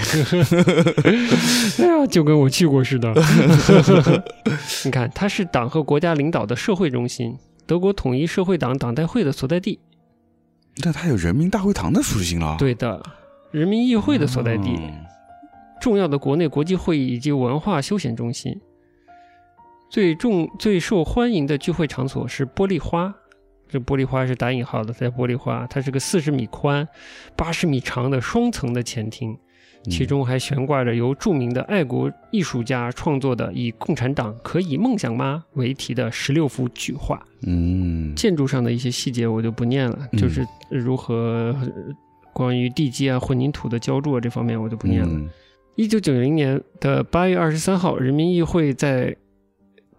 [1.85, 3.13] 哎呀，就跟我去过似的。
[4.83, 7.33] 你看，它是党和国家领导的社会中心，
[7.67, 9.79] 德国统一社会党党代会的所在地。
[10.83, 12.55] 那它有人民大会堂的属性了。
[12.57, 13.03] 对的，
[13.51, 14.69] 人民议会的所在地。
[14.79, 15.05] 嗯
[15.79, 18.59] 重要的国内国际会议以及文化休闲中心。
[19.91, 23.13] 最重最受欢迎的聚会场所是玻璃花，
[23.69, 26.85] 这玻璃花是打引号的，在玻璃花，它是个四十米宽、
[27.35, 29.37] 八十米长的双层的前厅，
[29.89, 37.21] 其中还悬挂着由著名的爱国艺术家创作的以“共产党可以梦想吗”为题的十六幅巨画。
[37.41, 41.71] 嗯，建筑上的一些细节我就不念了，嗯就是如何呃
[42.33, 45.09] 关于地基啊、混凝土的浇筑啊这方面我就不念了。
[45.11, 45.29] 嗯
[45.75, 49.15] 一九九零年的八月二十三号，人民议会在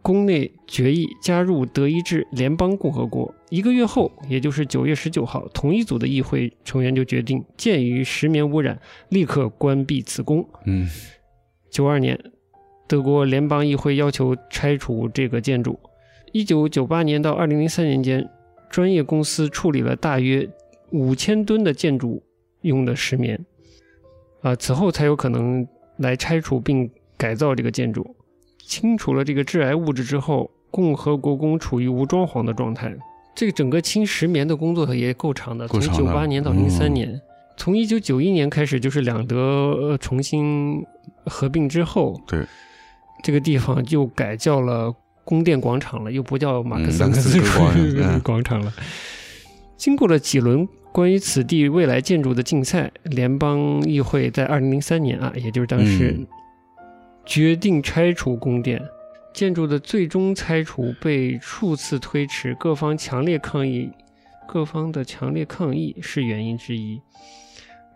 [0.09, 3.35] 宫内决议加入德意志联邦共和国。
[3.51, 10.49] 一个月后，也就是九月十九号，同一组的议会成员就决定，鉴于石棉污染，立刻关闭此宫。
[10.65, 10.89] 嗯
[11.69, 12.19] 九二年，
[12.87, 15.79] 德国联邦议会要求拆除这个建筑。
[16.33, 18.27] 一九九八年到二零零三年间，
[18.71, 20.49] 专业公司处理了大约
[20.91, 22.23] 五千吨的建筑
[22.63, 23.45] 用的石棉，
[24.41, 25.69] 啊，此后才有可能
[25.99, 28.17] 来拆除并改造这个建筑。
[28.69, 32.95] 清除了这个致癌物质之后，共和国宫处于无装潢的状态。
[33.35, 37.21] 这个整个清石棉的工作也够长的，从九八年到零三嗯年。
[37.57, 39.37] 从一九九一年开始，就是两德
[39.81, 40.85] 呃重新
[41.25, 42.45] 合并之后，对，
[43.25, 48.73] 这个地方就改叫了宫殿广场了，又不叫马克思嗯马克思 广场了。
[49.77, 56.27] 经过了几轮关于此地未来建筑的竞赛，联邦议会在二零零三年啊，也就是当时嗯
[57.29, 58.83] 决定拆除宫殿。
[59.35, 63.91] 建筑的最终拆除被数次推迟，各方强烈抗议，
[64.49, 66.99] 各方的强烈抗议是原因之一。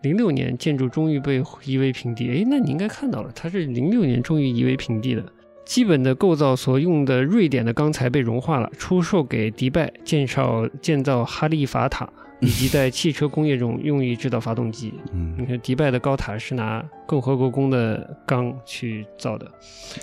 [0.03, 2.29] 零六年，建筑终于被夷为平地。
[2.29, 5.25] 诶，那你应该看到了，它是零六年终于夷为平地的。
[5.65, 12.07] 基本的构造所用的瑞典的钢材被融化了，出售给迪拜，建造建造哈利法塔，
[12.43, 14.93] 以及在汽车工业中用于制造发动机。
[15.13, 19.49] 嗯你嗯看，迪拜的高塔是拿共和国工的钢去造的。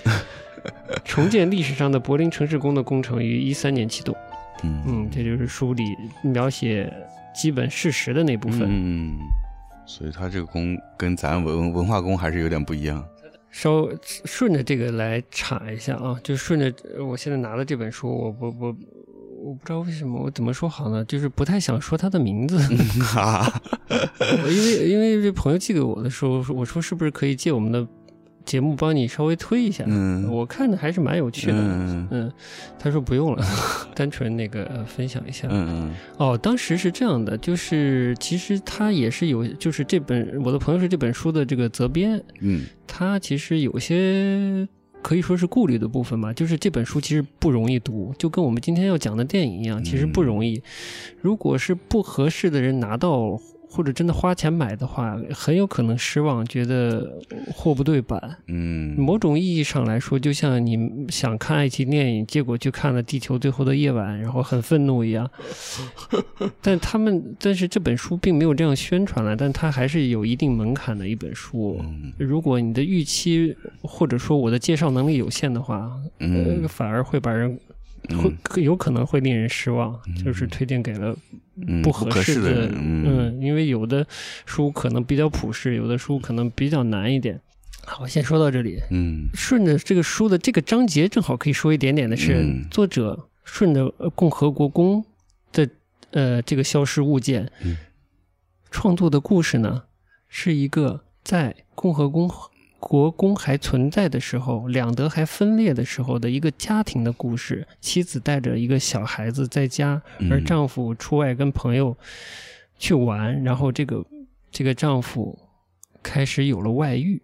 [1.04, 4.14] 重建历史上的柏林城市宫的工程于一三年启动。
[4.62, 5.84] 嗯嗯，这就是书里
[6.22, 6.92] 描写
[7.34, 8.68] 基本事实的那部分。
[8.68, 9.16] 嗯，
[9.86, 13.02] 所以它这个宫跟咱文文化宫还是有点不一样。
[13.50, 13.88] 稍
[14.26, 18.76] 顺着这个来查一下啊，就顺着呃我现在拿的这本书，我我我
[19.42, 22.58] 我不知道为什么我怎么说好呢，就是不太想说他的名字，
[23.02, 27.86] 哈哈，我因为因为这朋友寄给我的时候，我说是不是可以借我们的
[28.44, 29.84] 节目帮你稍微推一下？
[29.86, 31.56] 嗯我看的还是蛮有趣的。
[31.56, 32.32] 嗯嗯，
[32.78, 33.44] 他说不用了，
[33.94, 35.46] 单纯那个、呃分享一下。
[35.50, 44.66] 嗯哦，当时是这样的，就是其实他也是有，就是这本我的朋友是这本书的这个责编，嗯他其实有些
[45.02, 50.62] 可以说是顾虑的部分吧，就是这本书其实不容易读，就跟我们今天要讲的电影一样，其实不容易。
[51.20, 57.20] 如果是不合适的人拿到或者真的花钱买的话，很有可能失望，觉得
[57.54, 58.36] 货不对版。
[58.48, 65.30] 嗯，某种意义上来说，就像你想看爱情电影，结果去看了《地球最后的夜晚》，然后很愤怒一样。
[66.60, 71.78] 但他们，但是这本书并没有这样宣传了，但它还是有一定门槛的一本书。
[71.80, 77.60] 嗯如果你的预期或者说我的介绍能力有限的话，嗯呃，反而会把人嗯
[78.48, 81.16] 会有可能会令人失望，就是推荐给了
[81.66, 83.04] 嗯不不合适适的，人，嗯。
[83.06, 84.06] 嗯，因为有的
[84.46, 87.40] 书可能比较普适，有的书可能比较难一点。
[87.84, 88.78] 好，先说到这里。
[88.90, 89.28] 嗯。
[89.34, 92.66] 顺着这个书的这个章节，正好可以说一点点的是，嗯。
[92.70, 95.04] 作者顺着呃共和国宫
[95.52, 95.68] 的
[96.10, 97.76] 呃这个消失物件、嗯。
[98.70, 99.84] 创作的故事呢，
[100.28, 102.28] 是一个在共和宫
[102.80, 107.68] 国公还存在的时候，两德还分裂的时候的一个家庭的故事。
[107.80, 111.96] 妻子带着一个小孩子在家，而嗯丈夫出外跟朋友
[112.78, 114.04] 去玩，然后这个
[114.50, 115.38] 这个丈夫
[116.02, 117.20] 开始有了外遇。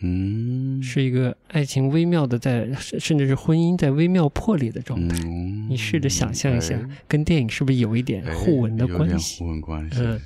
[0.00, 5.16] 嗯，是一个爱情微妙的在，甚甚至是婚姻在微妙破裂的状态。
[5.24, 9.40] 嗯，你试着想象一下，哎跟电影是不是有一点哎互文的关系？
[9.40, 9.98] 互文关系。
[10.00, 10.20] 嗯，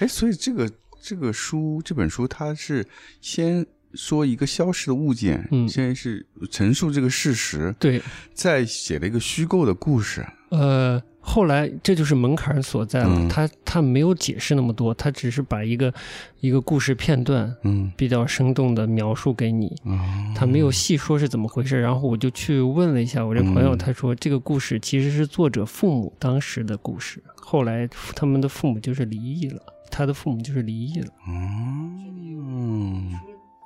[0.00, 0.68] 哎，所以这个
[1.00, 2.84] 这个书这本书，它是
[3.20, 8.02] 先说一个消失的物件，嗯先是陈述这个事实，对，
[8.34, 10.26] 再写了一个虚构的故事。
[10.50, 13.08] 呃，后来这就是门槛所在了。
[13.08, 15.92] 嗯他他没有解释那么多，他只是把一个
[16.40, 19.74] 一个故事片段嗯比较生动的描述给你。
[19.86, 31.08] 嗯，他没有细说是怎么回事，然后我就去问了一下我这朋友，嗯他说这个故事其实是作者父母当时的故事，后来他们的父母就是离异了，他的父母就是离异了。
[31.26, 33.18] 嗯，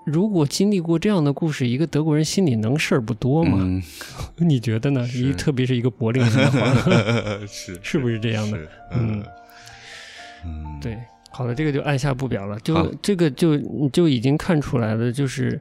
[0.07, 3.59] 如果经历过这样的故事，一个德国人心里能事儿不多吗？
[3.61, 3.83] 嗯，
[4.49, 5.05] 你觉得呢？
[5.07, 5.19] 是。
[5.19, 6.66] 一特别是一个柏林人的话，
[7.47, 7.77] 是。
[7.83, 8.57] 是不是这样的？
[8.57, 8.69] 是。
[8.92, 9.25] 嗯。
[10.45, 10.97] 嗯，对，
[11.31, 12.57] 好了，这个就按下不表了。
[12.61, 15.61] 就这个就就已经看出来了，就是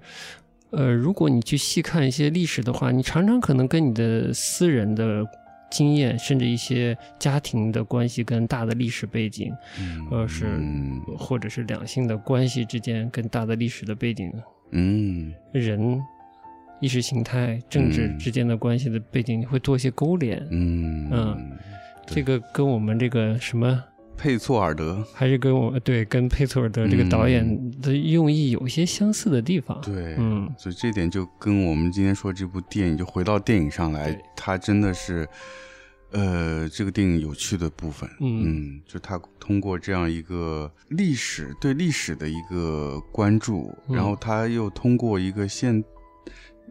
[0.70, 5.26] 呃，如果你去细看一些历史的话，你常常可能跟你的私人的
[5.72, 11.02] 经验，甚至一些家庭的关系跟大的历史背景，嗯，呃是嗯。
[11.18, 14.32] 或者是两性的关系之间跟大的历史的背景
[14.72, 15.34] 嗯。
[15.52, 16.02] 人、
[16.80, 18.20] 意识形态、政治嗯。
[18.20, 20.46] 之间的关系的背景，你会做一些勾连。
[20.52, 21.52] 嗯
[22.06, 23.84] 这个跟我们这个什么，
[24.18, 29.80] 佩措尔德，还是跟我对跟佩措尔德这个导演的用意有一些相似的地方。
[29.82, 35.28] 对，嗯，所以这点就跟我们今天说这部电影，就回到电影上来对，它真的是，
[36.12, 43.96] 呃，这个电影有趣的部分，嗯就它通过这样一个历史对历史的一个关注，嗯。
[43.96, 45.84] 然后它又通过一个现，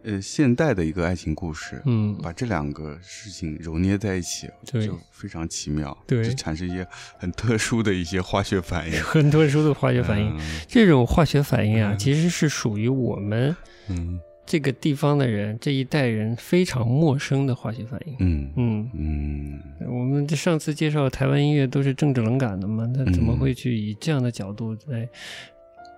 [0.05, 4.85] 呃，现代的一个爱情故事，嗯，把这两个事情揉捏在一起，对。
[4.85, 6.23] 就非常奇妙，对。
[6.23, 6.87] 就产生一些
[7.17, 10.29] 很特殊的一些化学反应， 很特殊的化学反应。
[10.37, 10.39] 嗯。
[10.67, 11.97] 这种化学反应啊，嗯。
[11.97, 13.55] 其实是属于我们
[13.89, 14.19] 嗯。
[14.47, 18.15] 这个地方的人这一代人非常陌生的化学反应。
[18.19, 18.51] 嗯。
[18.55, 19.61] 嗯，嗯。
[19.87, 23.39] 我们这上次介绍台湾音乐都是政治冷感的嘛，他怎么嗯。
[23.39, 25.09] 会去以这样的角度来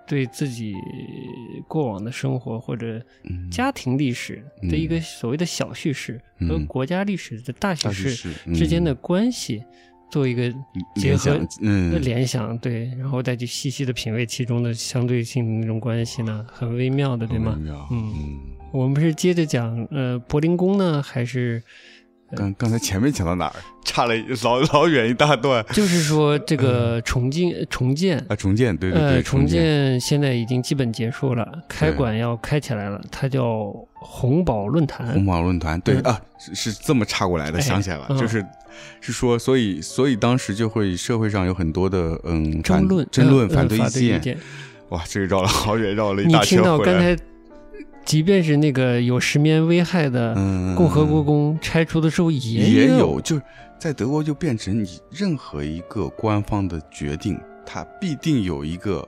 [0.08, 0.74] 对自己
[1.68, 8.98] 过往的生活或者嗯，家庭历史的一个所谓的小叙事和嗯国家历史的大叙事事之间的嗯。
[9.02, 9.62] 关系
[10.10, 10.50] 做一个
[10.96, 12.00] 结合嗯。
[12.00, 17.58] 联想，对，然后再去细细的品味其中的相对性的那种关系呢，很微妙的，对吗？
[17.90, 18.40] 嗯。
[18.70, 21.62] 我们是接着讲呃柏林宫呢，还是
[22.36, 23.54] 刚刚才前面讲到哪儿？
[23.84, 24.14] 差了
[24.44, 28.18] 老老远一大段就是说这个重建重建？
[28.28, 28.36] 啊！
[28.36, 35.24] 重建，对对呃，对，重建，现在已经基本结束了，开馆要开起来了，它叫红宝论坛红。
[35.24, 38.44] 宝论坛，对嗯啊，是是这么插过来的，哎想起来了，嗯就是
[39.00, 44.36] 是说，所以所以当时就会社会上有很多的嗯争论、争论、呃反对呃意见，
[44.90, 46.92] 哇，这个绕了好远，绕了一你大圈听到回来。
[46.92, 47.22] 刚才，
[48.08, 52.38] 即便是那个有石棉危害的嗯，共和国宫拆除的时候，也
[52.70, 53.42] 也有有，就是
[53.78, 59.06] 在德国就变成你任何一个官方的决定，它必定有一个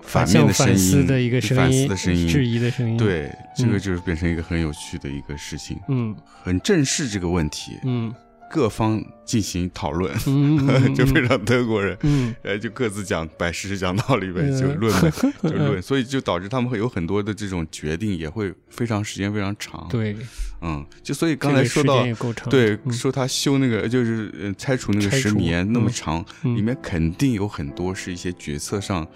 [0.00, 3.80] 反面的声反思音，的一个声反音，思的声音，质疑的声音。，对，这个嗯。
[3.80, 6.16] 就是变成一个很有趣的一个事情，嗯。
[6.42, 8.10] 很正视这个问题，嗯
[8.50, 10.12] 各方进行讨论，
[10.94, 12.34] 就非常德国人，嗯。
[12.42, 14.58] 呃，就各自讲摆事实讲道理呗，嗯。
[14.58, 15.10] 就论呗，
[15.42, 20.16] 就论，所以就导致他们会有很多的这种决定，也会非常时间非常长，，对，
[20.62, 22.04] 嗯，就所以刚才说到。
[22.48, 22.92] 对，嗯。
[22.92, 25.92] 说他修那个就是呃拆除那个石棉那么嗯。
[25.92, 26.56] 长，嗯。
[26.56, 29.06] 里面肯定有很多是一些决策上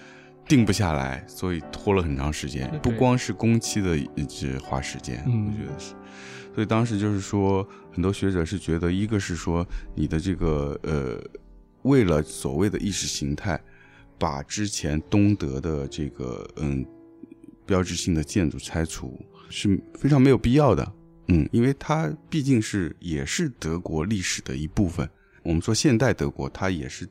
[0.46, 2.70] 定不下来，所以拖了很长时间。
[2.82, 5.94] 不光是工期的一直花时间，嗯我觉得是。
[6.54, 11.22] 所以当时就是说，很多学者是觉得，一个是说你的这个呃，
[11.82, 13.60] 为了所谓的意识形态。
[14.18, 16.86] 把之前东德的这个嗯
[17.66, 19.18] 标志性的建筑拆除
[19.50, 20.92] 是非常没有必要的。
[21.26, 25.10] 嗯，因为它毕竟是也是德国历史的一部分。
[25.42, 27.04] 我们说现代德国，它也是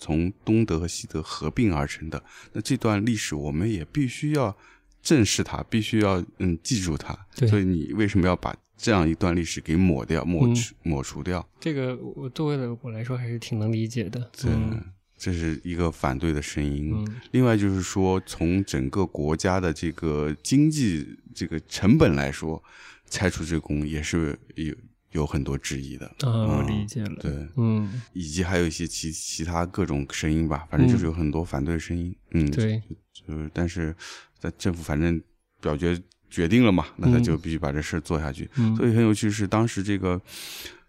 [0.00, 2.22] 从东德和西德合并而成的。
[2.52, 4.56] 那这段历史，我们也必须要
[5.02, 7.16] 正视它，必须要嗯记住它。
[7.46, 11.46] 所以你为什么要把这样一段历史给抹掉、抹嗯除、抹除掉？
[11.60, 14.30] 这个我作为我来说还是挺能理解的。
[14.40, 14.82] 对，嗯
[15.18, 16.92] 这是一个反对的声音。
[16.94, 22.62] 嗯另外就是说，从整个国家的这个经济这个成本来说，
[23.10, 24.74] 拆除这个工也是有
[25.12, 26.06] 有很多质疑的。
[26.20, 27.16] 啊，我嗯理解了。
[27.20, 32.14] 对，嗯，以及还有一些其其他各种声音吧，反正就是有很多反对声音。
[32.32, 32.82] 嗯，对，
[33.12, 33.94] 就是但是
[34.38, 35.20] 在政府反正
[35.60, 38.48] 表决决定了嘛，那他嗯就必须把这事做下去。
[38.56, 40.20] 嗯所以很有趣是当时这个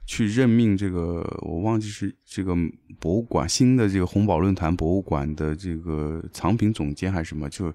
[0.05, 2.55] 去任命这个我忘记是这个
[2.99, 7.73] 博物馆新的这个红宝论坛博物馆的这个藏品总监还是什么，就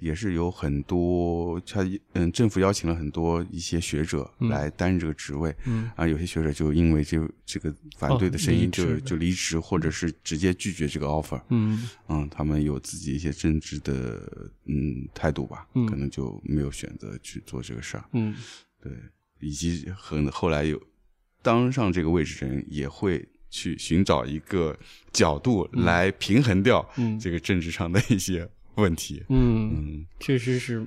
[0.00, 4.48] 也是有很多他嗯政府邀请了很多一些学者嗯。
[4.48, 5.54] 来担任这个职位。
[5.66, 5.90] 嗯。
[5.94, 11.40] 啊，有些学者就因为这这个反对的声音就、就离职，或者是直接拒绝这个 offer。
[11.50, 11.88] 嗯。
[12.08, 15.86] 嗯，他们有自己一些政治的嗯态度吧，嗯。
[15.86, 18.04] 可能就没有选择去做这个事儿。
[18.12, 18.34] 嗯。
[18.82, 18.92] 对，
[19.40, 20.80] 以及很后来有
[21.42, 24.78] 当上这个位置人也会去寻找一个
[25.12, 27.18] 角度来平衡掉嗯。
[27.18, 28.48] 这个政治上的一些
[28.80, 29.22] 问题。
[29.28, 30.84] 嗯，嗯，确实是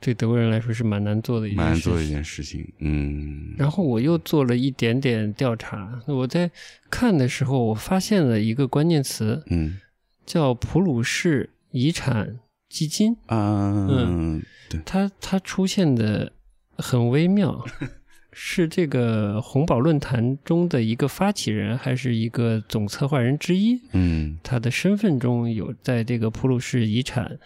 [0.00, 1.64] 对德国人来说是蛮难做的一件事情。
[1.64, 2.72] 蛮难做的一件事情。
[2.78, 6.50] 嗯，然后我又做了一点点调查，我在
[6.90, 9.78] 看的时候，我发现了一个关键词，嗯
[10.24, 12.38] 叫普鲁士遗产
[12.68, 13.16] 基金。
[13.26, 16.32] 嗯嗯，对，它它出现的
[16.76, 17.64] 很微妙，
[18.40, 23.80] 是这个红宝论坛中的一个发起人，还是一个总策划人之一？
[23.92, 27.36] 嗯他的身份中有在这个普鲁士遗产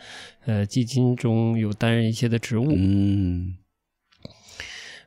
[0.44, 2.74] 呃基金中有担任一些的职务。
[2.76, 3.56] 嗯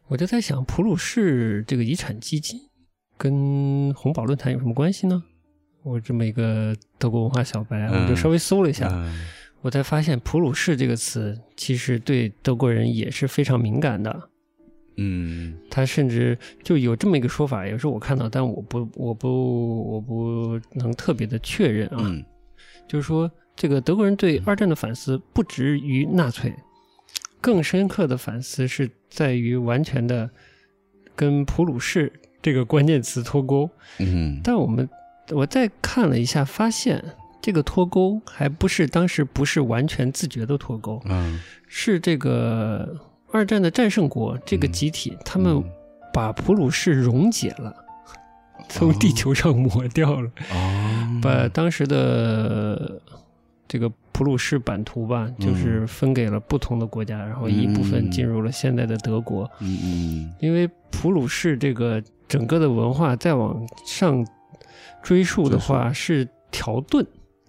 [0.08, 2.60] 我就在想，普鲁士这个遗产基金
[3.16, 5.24] 跟红宝论坛有什么关系呢？
[5.84, 9.28] 我这么一个德国文化小白，嗯我就稍微搜了一下，嗯
[9.62, 14.30] 我才发现“普鲁士”这个词其实对德国人也是非常敏感的。
[14.98, 15.58] 嗯。
[15.70, 21.98] 他甚至就有这么一个说法，也是我看到，但我不，我不，我不能特别的确认啊。
[22.00, 22.24] 嗯。
[22.88, 26.54] 就是说，这个德国人对二战的反思不止于纳粹，
[27.42, 30.30] 更深刻的反思是在于完全的
[31.16, 33.70] 跟普鲁士这个关键词脱钩。
[34.00, 34.40] 嗯。
[34.44, 34.88] 但我们
[35.32, 37.04] 我再看了一下，发现
[37.42, 41.40] 这个脱钩还不是当时不是完全自觉的脱钩，嗯。
[41.68, 42.98] 是这个
[43.36, 45.62] 二战的战胜国这个集体，他们
[46.14, 47.76] 把普鲁士溶解了，
[48.70, 53.02] 从地球上抹掉了，哦，把当时的
[53.68, 59.52] 这个普鲁士版图吧，就是分给了不同的国家，然后一部分进入了现在的德国。
[59.60, 60.34] 嗯嗯。
[60.40, 64.26] 因为普鲁士这个整个的文化再往上
[65.04, 67.06] 追溯的话，是条顿。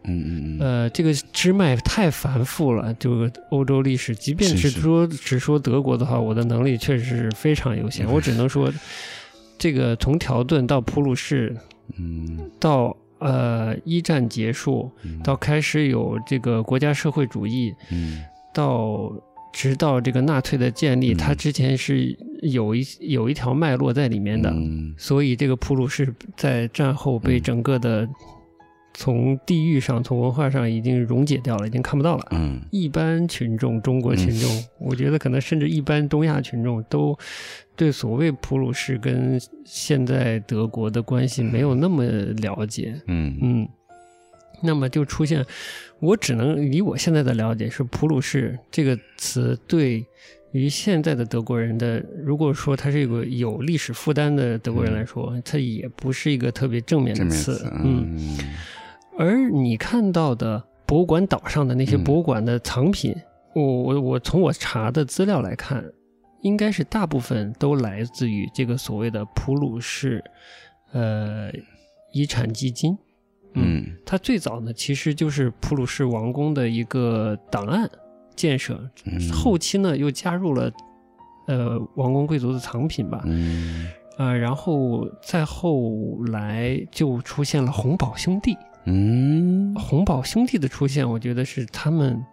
[0.06, 0.60] 嗯嗯嗯。
[0.60, 8.72] 呃，这个支脉太繁复了，就欧洲历史，即便是说只说德国的话，我的能力确实是非常有限，我只能说，
[9.58, 11.56] 这个从条顿到普鲁士，
[11.98, 12.50] 嗯。
[12.58, 15.20] 到呃一战结束，嗯。
[15.22, 18.22] 到开始有这个国家社会主义，嗯。
[18.54, 19.12] 到
[19.52, 21.16] 直到这个纳粹的建立，嗯。
[21.16, 24.94] 它之前是有一有一条脉络在里面的，嗯。
[24.98, 27.42] 所以这个普鲁士在战后被嗯。
[27.42, 28.08] 整个的
[28.98, 32.26] 从地域上、从文化上已经溶解掉了，已经看不到了。
[32.30, 32.58] 嗯。
[32.70, 37.16] 一般群众，中国群众，我觉得可能甚至一般东亚群众都
[37.76, 42.98] 对所谓普鲁士跟现在德国的关系没有那么了解。
[43.06, 43.36] 嗯。
[43.42, 43.68] 嗯，
[44.62, 45.44] 那么就出现，
[46.00, 50.02] 我只能以我现在的了解是普鲁士这个词对
[50.52, 57.70] 于现在的德国人的，如果说他是一个有历史负担的德国人来说，它也不是一个特别正面的词。
[57.84, 58.38] 嗯
[59.18, 63.14] 而你看到的博物馆岛上的那些嗯博物馆的藏品，
[63.54, 65.84] 我我我从我查的资料来看，
[66.42, 70.22] 应该是大部分都来自于这个所谓的普鲁士，
[70.92, 71.50] 呃，
[72.12, 72.96] 遗产基金。
[73.54, 77.90] 嗯它最早呢，其实就是普鲁士王宫的一个档案
[78.34, 80.70] 建设，嗯后期呢又加入了
[81.46, 83.86] 呃王公贵族的藏品吧，嗯
[84.18, 88.54] 啊、然后再后来就出现了红宝兄弟。
[88.86, 89.74] 嗯。
[89.74, 92.24] 红宝兄弟的出现，我觉得是他们，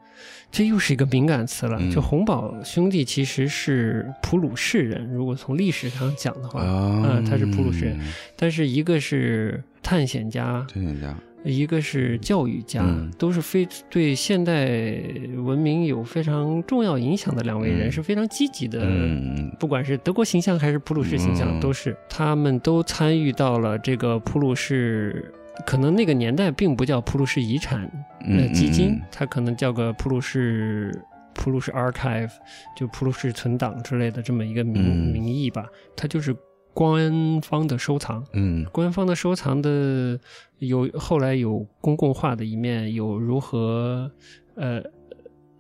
[0.49, 1.77] 这又是一个敏感词了。
[1.79, 1.91] 嗯。
[1.91, 7.99] 就红宝兄弟其实是普鲁士人，如果从历史上讲的话，啊嗯他是普鲁士人。
[8.37, 13.11] 但是一个是探险家，探险家，一个是教育家，嗯。
[13.17, 15.01] 都是非对现代
[15.35, 17.91] 文明有非常重要影响的两位人，嗯。
[17.91, 18.79] 是非常积极的。
[18.83, 19.53] 嗯。
[19.59, 21.59] 不管是德国形象还是普鲁士形象，嗯。
[21.59, 25.33] 都是他们都参与到了这个普鲁士，
[25.65, 27.83] 可能那个年代并不叫普鲁士遗产
[28.21, 30.91] 呃嗯基金嗯，它可能叫个普鲁士
[31.33, 32.31] 普鲁士 archive，
[32.75, 35.13] 就普鲁士存档之类的这么一个名、嗯。
[35.13, 36.35] 名义吧，它就是
[36.73, 38.23] 官方的收藏。
[38.33, 38.65] 嗯。
[38.71, 40.19] 官方的收藏的
[40.59, 44.11] 有后来有公共化的一面，有如何
[44.55, 44.81] 呃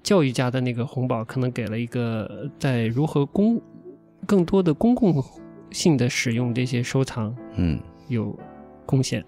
[0.01, 3.61] 教育家的那个红宝可能给了一个在如何公
[4.25, 5.23] 更多的公共
[5.71, 7.79] 性的使用这些收藏嗯。
[8.09, 8.37] 有
[8.85, 9.23] 贡献，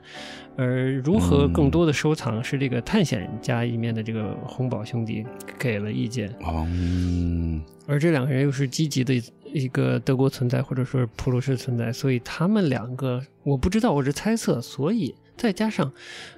[0.58, 5.26] 而如何更多的收藏是这个探险家一面的这个红宝兄弟
[5.60, 6.66] 给了意见，哦。
[6.68, 9.14] 嗯而这两个人又是积极的
[9.54, 15.92] 一个德国存在，或者说是普鲁士存在，所以他们两个我不知道，我是猜测，所以再加上，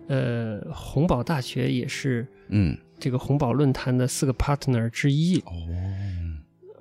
[0.08, 2.78] 呃，红宝大学也是嗯。
[3.00, 5.38] 这个红宝论坛的四个 partner 之一。
[5.42, 5.52] 哦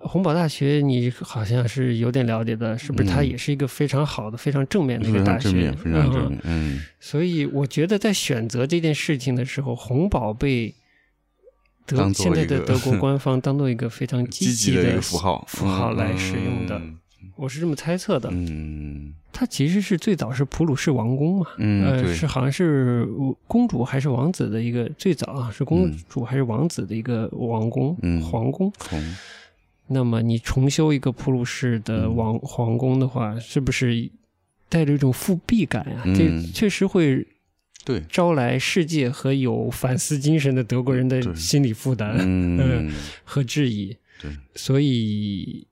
[0.06, 3.08] 洪堡大学你好像是有点了解的，是不是？
[3.08, 10.74] 它嗯也是一个非常好的、非常正面的一个大学，常正面，非常正嗯面，嗯所以我觉得在选择这件事情的时候，洪堡被
[11.86, 16.98] 德现在的德国 官方当做一个非常积极极的符号符号来使用的，嗯
[17.36, 18.30] 我是这么猜测的。
[18.32, 23.06] 嗯它其实是最早是普鲁士王宫嘛，嗯，呃，是好像是
[23.46, 28.72] 公主还是王子的一个最早啊，是公主还是王子的一个王宫，嗯皇宫。
[28.78, 29.16] 红
[29.88, 34.10] 那么你重修一个普鲁士的嗯王、皇宫的话，是不是
[34.68, 36.02] 带着一种复辟感啊？
[36.04, 37.26] 嗯这确实会
[37.84, 45.64] 对，招来世界和有反思精神的德国人的心理负担嗯 和质疑，对，所以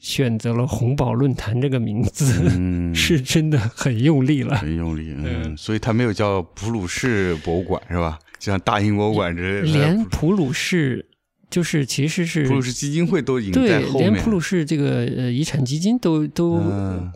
[0.00, 4.56] 选择了“红宝论坛”这个名字，嗯 是真的很用力了。
[4.56, 8.18] 很用力，嗯，嗯所以他没有叫普鲁士博物馆是吧？
[8.40, 11.06] 就像大英博物馆之类的，连普鲁士
[11.52, 17.12] 就是其实是普鲁士基金会都已经在对，后面，连普鲁士这个呃遗产基金都都嗯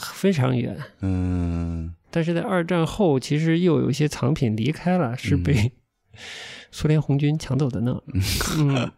[0.00, 0.76] 非常远。
[1.02, 5.70] 嗯但是在二战后，其实又有一些藏品离开了，是被
[6.72, 8.00] 苏联红军抢走的呢。
[8.58, 8.90] 嗯，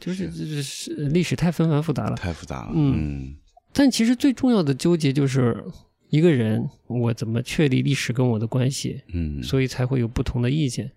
[0.00, 2.16] 就是就是是历史太纷繁复杂了。
[2.16, 3.36] 太复杂了，嗯嗯
[3.74, 5.62] 但其实最重要的纠结就是
[6.08, 10.90] 一个人，我怎么确立历史跟我的关系，嗯，所以才会有不同的意见。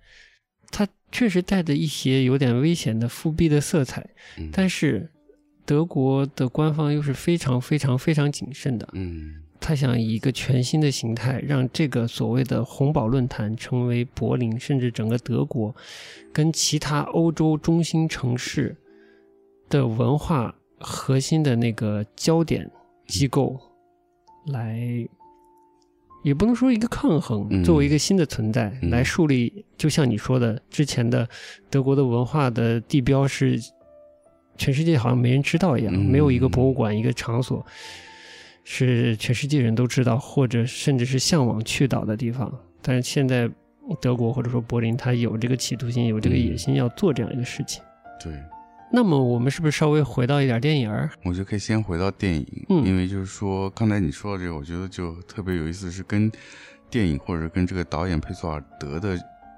[0.72, 4.07] 它确实带着一些有点危险的复辟的色彩，
[4.38, 5.10] 嗯但是
[5.66, 8.88] 德国的官方又是非常非常非常谨慎的。
[8.93, 15.76] 嗯他想以一个全新的形态，让这个所谓的红堡论坛成为柏林甚至整个德国
[16.32, 18.74] 跟其他欧洲中心城市
[19.68, 22.72] 的文化核心的那个焦点
[23.05, 23.60] 机构，
[24.45, 24.80] 来
[26.24, 31.28] 也不能说一个抗衡，嗯作为一个新的存在嗯来树立，就像你说的，之前的
[31.70, 33.59] 德国的文化的地标是
[34.57, 37.65] 全世界好像没人知道一样，嗯没有一个博物馆一个场所。
[38.72, 42.53] 是全世界人都知道，或者甚至是向往去到的地方。
[42.84, 43.49] 但是现在
[43.99, 47.82] 德国或者说柏林，它有这个企图心，有这个野心，要做这样一个事情。
[48.24, 48.32] 对，
[48.92, 51.10] 那么我们是不是稍微回到一点电影儿？
[51.24, 52.86] 我觉得可以先回到电影，嗯。
[52.86, 56.32] 因为就是说刚才你说的这个，我觉得就特别有意思，是跟
[56.90, 59.18] 电影或者跟这个导演佩索尔德的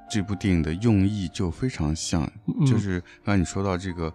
[0.10, 4.14] 这部电影的用意就非常像，嗯就是刚才你说到这个，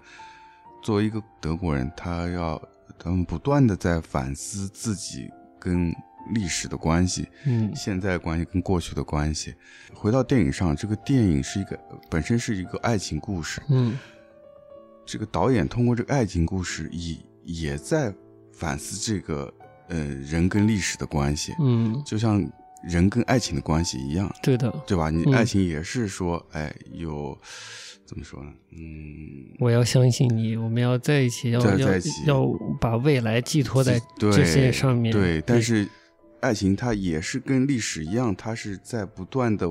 [0.83, 2.61] 作为一个德国人，他要
[2.99, 5.91] 他们不断的在反思自己跟
[6.35, 7.73] 历史的关系，嗯。
[7.75, 9.55] 现在关系跟过去的关系。
[9.95, 11.79] 回到电影上，这个电影是一个
[12.11, 13.99] 本身是一个爱情故事，嗯
[15.07, 18.13] 这个导演通过这个爱情故事也也在
[18.53, 19.53] 反思这个
[19.89, 22.45] 呃人跟历史的关系，嗯，就像
[22.83, 24.71] 人跟爱情的关系一样，对的。
[24.87, 25.09] 对吧？
[25.09, 27.39] 你嗯爱情也是说，哎，有
[28.05, 28.53] 怎么说呢？
[28.73, 32.47] 嗯，我要相信你，我们要在一起，要要在在一起要
[32.81, 35.13] 把未来寄托在对这些上面。
[35.13, 35.89] 对，但是
[36.41, 39.69] 爱情它也是跟历史一样，它是在不断的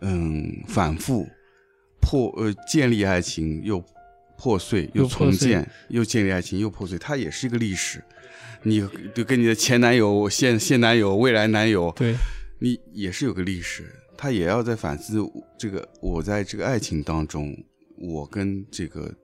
[0.00, 1.26] 嗯反复
[2.00, 3.82] 破呃建立爱情又
[4.40, 8.02] 破碎又重建又建立爱情又破碎，它也是一个历史。
[8.62, 8.82] 你
[9.14, 12.14] 就跟你的前男友、现现男友、未来男友，对。
[12.58, 13.84] 你也是有个历史，
[14.16, 15.18] 他也要在反思
[15.58, 17.54] 这个我在这个爱情当中，
[17.98, 19.14] 我跟这个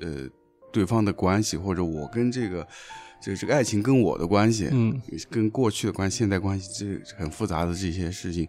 [0.00, 0.28] 呃
[0.72, 2.66] 对方的关系，或者我跟这个
[3.20, 5.00] 这个这个爱情跟我的关系，嗯。
[5.28, 8.48] 跟过去的关系、现在关系，这很复杂的这些事情，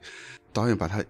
[0.54, 1.04] 导演把它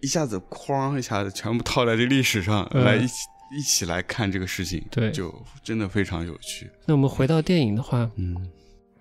[0.00, 2.84] 一下子哐一下子全部套在这历史上、嗯。
[2.84, 3.14] 来一起
[3.56, 5.10] 一起来看这个事情，对。
[5.10, 6.70] 就真的非常有趣。
[6.86, 8.36] 那我们回到电影的话，嗯。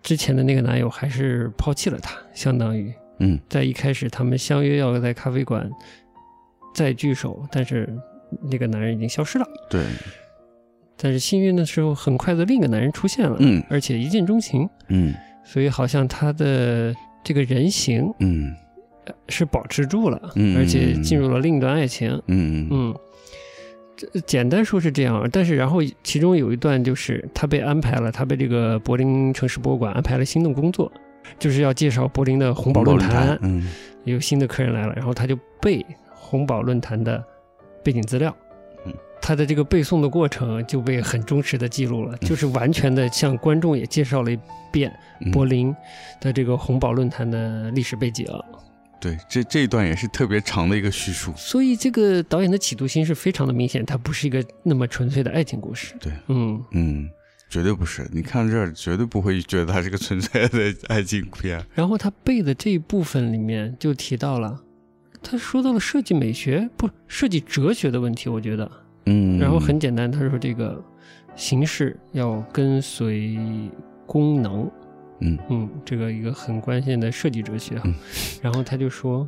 [0.02, 3.40] 之前的那个男友还是抛弃了他，相当于嗯。
[3.50, 5.70] 在一开始他们相约要在咖啡馆
[6.76, 7.88] 再聚首，但是
[8.42, 9.46] 那个男人已经消失了。
[9.70, 9.82] 对，
[10.98, 15.14] 但是幸运的时候，很快的另一个男人出现了，嗯而且一见钟情，嗯。
[15.46, 16.94] 所以好像他的
[17.24, 18.54] 这个人形嗯。
[19.28, 22.10] 是保持住了，嗯而且进入了另一段爱情。
[22.28, 22.68] 嗯。
[22.72, 22.96] 嗯
[24.26, 30.92] 简单说是这样，但是然后其中有一段就是他被安排了，他被这个柏林城市博物馆安排了新的工作，
[31.38, 33.70] 就是要介绍柏林的红宝论坛，嗯
[34.04, 37.24] 有新的客人来了，然后他就背红宝论坛的
[37.84, 38.36] 背景资料。
[38.86, 44.38] 嗯他的这个背诵的过程就被很忠实的记录了，就是完全的向观众也介绍了一
[44.70, 45.74] 遍嗯柏林
[46.20, 48.28] 的这个红宝论坛的历史背景。
[49.04, 51.34] 对，这这一段也是特别长的一个叙述。
[51.36, 55.94] 所以这个导演的企图心是非常的明显，它不是一个那么纯粹的爱情故事。
[56.00, 57.10] 对，嗯，嗯，
[57.50, 58.10] 绝对不是。
[58.14, 61.62] 你看这儿，绝对不会觉得它是个纯粹的爱情片。
[61.76, 64.58] 然后他背的这一部分里面就提到了，
[65.22, 68.72] 他说到了设计美学不设计哲学的问题，我觉得。
[69.06, 70.82] 嗯，然后很简单，他说这个
[71.36, 73.38] 形式要跟随
[74.06, 74.72] 功能，
[75.24, 77.80] 嗯嗯，这个一个很关键的设计哲学。
[77.84, 77.94] 嗯
[78.42, 79.28] 然后他就说，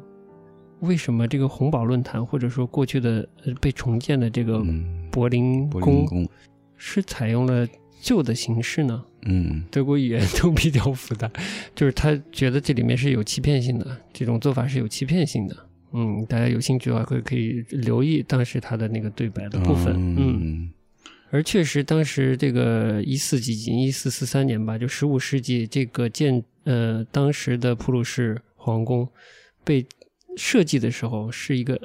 [0.81, 6.29] 为什么这个红宝论坛或者说过去的呃被重建的这个嗯，柏林柏宫林宫，
[6.75, 7.67] 是采用了
[8.01, 9.03] 旧的形式呢？
[9.27, 11.31] 嗯德国语言都比较复杂，
[11.73, 15.55] 就是他觉得这里面是有欺骗性的，这种做法是有欺骗性的。
[15.93, 19.93] 嗯，大家有兴趣的话，可以可以留意当时他的那个对白的部分。
[19.95, 20.69] 嗯，嗯
[21.31, 29.07] 而确实，当时这个一四几几一四四三年吧，就十五世纪这个建呃当时的普鲁士皇宫
[29.63, 29.85] 被
[30.37, 31.79] 设计的时候是一个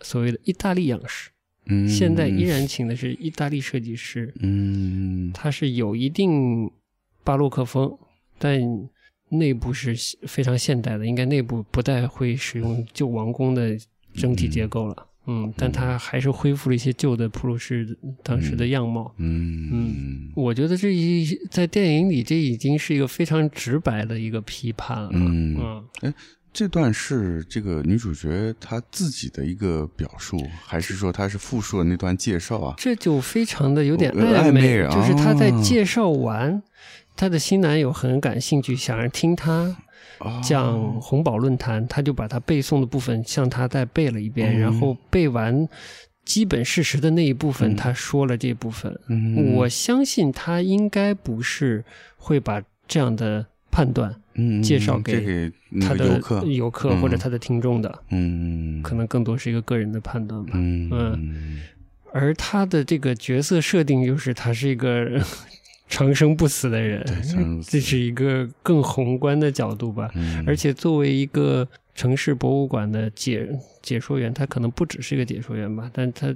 [0.00, 1.30] 所谓的意大利样式，
[1.66, 4.32] 嗯，现在依然请的是意大利设计师。
[4.40, 6.70] 嗯它是有一定
[7.22, 7.98] 巴洛克风，
[8.38, 8.60] 但
[9.28, 9.94] 内部是
[10.26, 13.76] 非常现代的，应该内部不太会使用旧王宫的
[14.14, 15.06] 整体结构了。
[15.26, 19.14] 嗯，但它还是恢复了一些旧的普鲁士当时的样貌。
[19.18, 19.70] 嗯。
[19.72, 25.10] 嗯我觉得这一在电影里，这已经是一个非常直白的一个批判了。
[25.12, 25.82] 嗯。
[26.02, 26.14] 嗯。
[26.52, 32.74] 这段是这个女主角她自己的一个表述，还是说她是复述了那段介绍啊？
[32.78, 34.94] 这就非常的有点呃暧暧昧啊。
[34.94, 36.62] 就是她在介绍完，
[37.16, 39.76] 她的新男友很感兴趣，想要听她啊
[40.42, 44.58] 讲红宝论坛，他就把他背诵的部分向他再背了一遍，嗯。
[44.58, 45.68] 然后背完
[46.24, 47.76] 基本事实的那一部分，嗯。
[47.76, 48.98] 他说了这部分。
[49.08, 49.54] 嗯。
[49.54, 51.84] 我相信他应该不是
[52.16, 55.50] 会把这样的判断嗯介绍给
[55.80, 57.00] 他的游客，游客嗯。
[57.00, 60.52] 或者他的听众的，嗯，可能更多是一个个人的判断吧。
[60.54, 60.88] 嗯。
[60.92, 61.60] 嗯。
[62.12, 65.20] 而他的这个角色设定就是他是一个
[65.88, 67.04] 长生不死的人
[67.62, 70.10] 这是一个更宏观的角度吧。
[70.14, 70.44] 嗯。
[70.46, 73.48] 而且作为一个城市博物馆的解
[73.82, 76.34] 解说员，他可能不只是一个解说员吧，但他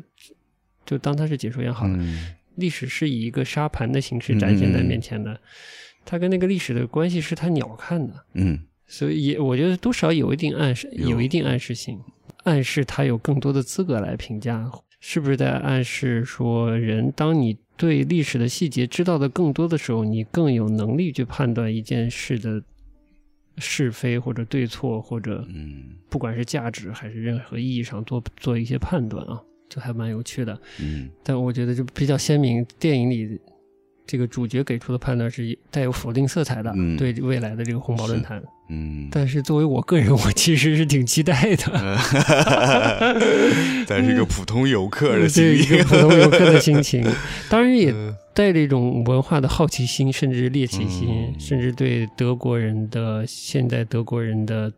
[0.87, 1.97] 就当他是解说员好了。
[1.99, 2.35] 嗯。
[2.57, 5.41] 历史是以一个沙盘的形式展现在面前的，
[6.05, 8.59] 他跟那个历史的关系是他鸟看的，嗯。
[8.87, 11.11] 所以也我觉得多少有一定暗示，有。
[11.11, 12.01] 有一定暗示性，
[12.45, 14.69] 暗示他有更多的资格来评价，
[14.99, 22.63] 是不是在暗示说人，当你对历史的细节知道的更多的时候，你更有能力去判断一件事的
[23.57, 30.61] 是非或者对错，或者嗯不管是价值还是任何意义上做做一些判断啊，就还蛮有趣的。
[30.81, 33.41] 嗯但我觉得就比较鲜明，电影里
[34.07, 38.43] 这个主角给出的判断是带有否定色彩的，嗯对未来的这个红宝论坛。
[38.69, 41.99] 嗯，但是作为我个人，我其实是挺期待的。
[43.89, 47.03] 但是一个普通游客的这心理，一个普通游客的心情，
[47.49, 48.15] 当然也嗯。
[48.35, 51.41] 带着一种文化的好奇心，甚至猎奇心，嗯。
[51.41, 54.73] 甚至对德国人的现代德国人的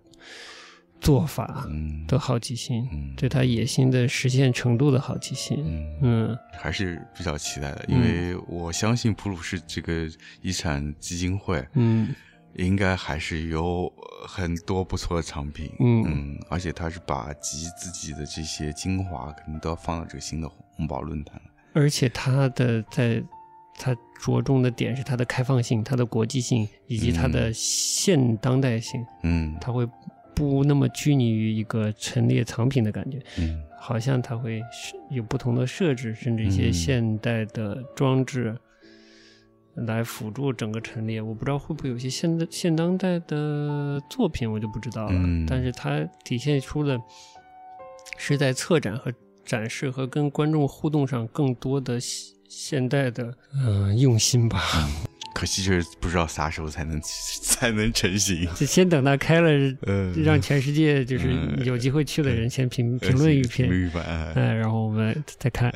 [0.98, 2.06] 做法嗯。
[2.06, 3.12] 的好奇心，嗯。
[3.16, 5.58] 对他野心的实现程度的好奇心。
[5.66, 5.98] 嗯。
[6.00, 6.38] 嗯。
[6.58, 10.08] 还是比较期待的，嗯因为我相信普鲁士这个
[10.40, 12.08] 遗产基金会嗯
[12.54, 16.04] 应该还是有呃很多不错的藏品，嗯。
[16.06, 21.40] 嗯，而且他是把集自己的这些精华，可能都要放到这个新的红宝论坛。
[21.72, 23.22] 而且他的在
[23.78, 29.56] 他着重的点是他的开放性、他的国际性以及他的现当代性，嗯。
[29.60, 29.88] 他会
[30.34, 33.62] 不那么拘泥于一个陈列藏品的感觉，嗯。
[33.82, 36.72] 好像它会是有不同的设置，甚至一些嗯。
[36.72, 38.54] 现代的装置
[39.86, 41.20] 来辅助整个陈列。
[41.20, 45.12] 我不知道会不会有些现代现当代的作品，我就不知道了。
[45.14, 46.98] 嗯但是它体现出的
[48.18, 49.12] 是在策展和
[49.44, 54.60] 展示和跟观众互动上更多的现现代的嗯、呃用心吧。
[55.32, 58.44] 可惜就是不知道啥时候才能才能成型。
[58.56, 59.48] 就 先等它开了，
[59.82, 64.02] 呃，让全世界就是嗯有机会去的人先评呃评论一篇， 评论一番。
[64.04, 65.72] 哎哎，然后我们再看。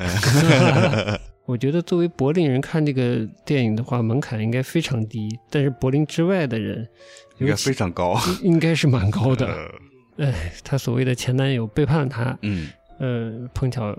[1.47, 6.89] 我觉得作为柏林人看这个电影的话，门槛应该非常低，但是柏林之外的人，
[7.39, 8.19] 应该非常高。
[8.43, 9.47] 应该是蛮高的。
[10.17, 13.95] 呃哎，她所谓的前男友背叛了她，嗯呃，碰巧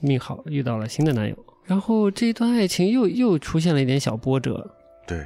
[0.00, 4.68] 命好遇到了新的男友，然后这一段爱情又又出现了一点小波折，
[5.06, 5.24] 对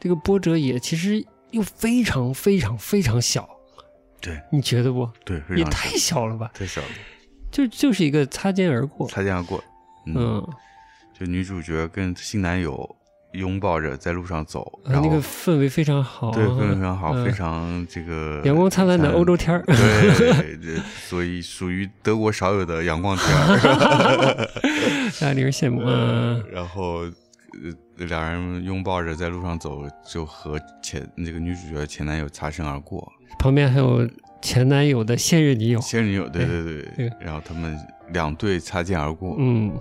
[0.00, 3.48] 这个波折也其实又非常非常非常小，
[4.20, 5.08] 对你觉得不？
[5.24, 6.50] 对，也太小了吧？
[6.52, 6.88] 太小了，
[7.52, 9.62] 就就是一个擦肩而过，擦肩而过。
[10.06, 10.48] 嗯，嗯，
[11.20, 12.96] 就女主角跟新男友
[13.32, 24.48] 拥抱着在路上走，呃然后那个氛围非常好，对，非常非常好，嗯非常这个阳光灿烂的欧洲天儿， 对，对所以属于德国少有的阳光天儿。
[25.20, 25.82] 大家令人羡慕。
[25.86, 33.12] 嗯，然后呃，两人拥抱着在路上走，就和前这个女主角前男友擦身而过。
[33.38, 34.08] 旁边还有
[34.40, 37.78] 前男友的现任女友，现任女友，对对对对然后他们
[38.12, 39.72] 两队擦肩而过，嗯。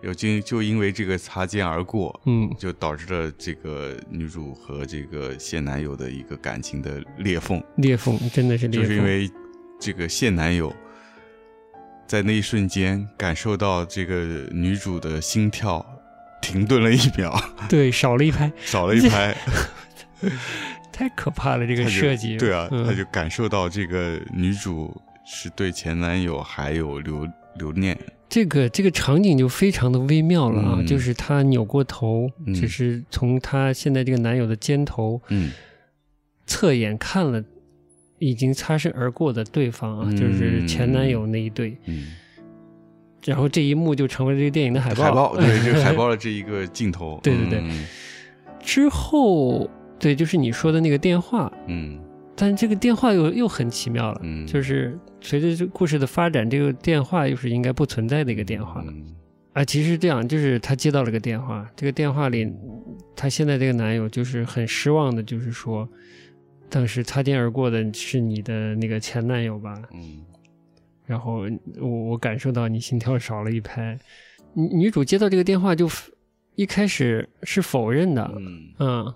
[0.00, 9.28] 有就就因为这个擦肩而过，嗯，就导致了这个女主和这个现男友的一个感情的裂缝，裂缝真的是裂缝，就是因为
[9.80, 10.72] 这个现男友
[12.06, 15.84] 在那一瞬间感受到这个女主的心跳
[16.40, 17.36] 停顿了一秒，
[17.68, 19.36] 对少了一拍，少了一拍，
[20.92, 22.36] 太可怕了，这个设计。
[22.36, 22.86] 对啊，嗯。
[22.86, 27.26] 他就感受到这个女主是对前男友还有留
[27.58, 27.98] 留念，
[28.28, 30.86] 这个这个场景就非常的微妙了啊，嗯。
[30.86, 35.50] 就是她扭过头，嗯就是从她现在这个男友的肩头嗯。
[36.46, 37.44] 侧眼看了
[38.18, 40.16] 已经擦身而过的对方啊，嗯。
[40.16, 42.12] 就是前男友那一对，嗯。
[43.24, 45.04] 然后这一幕就成为这个电影的海报。
[45.04, 47.60] 海报，对，这个海报的这一个镜头， 对对对。
[47.62, 47.86] 嗯。
[48.62, 51.98] 之后，对，就是你说的那个电话，嗯
[52.40, 58.80] 但这个电话又又很奇妙了，嗯，就是随着这故事的发展，这个电话又是应该不存在的一个电话。
[58.86, 59.16] 嗯。
[59.54, 62.48] 啊，其实这样，就是她接到了个电话，这个电话里，
[63.16, 65.88] 她现在这个男友就是很失望的，就是说，
[66.70, 69.74] 当时擦肩而过的是你的那个前男友吧？
[69.92, 70.24] 嗯。
[71.06, 71.44] 然后
[71.80, 73.98] 我我感受到你心跳少了一拍。
[74.52, 75.90] 女女主接到这个电话就
[76.54, 78.62] 一开始是否认的，嗯。
[78.78, 79.14] 嗯，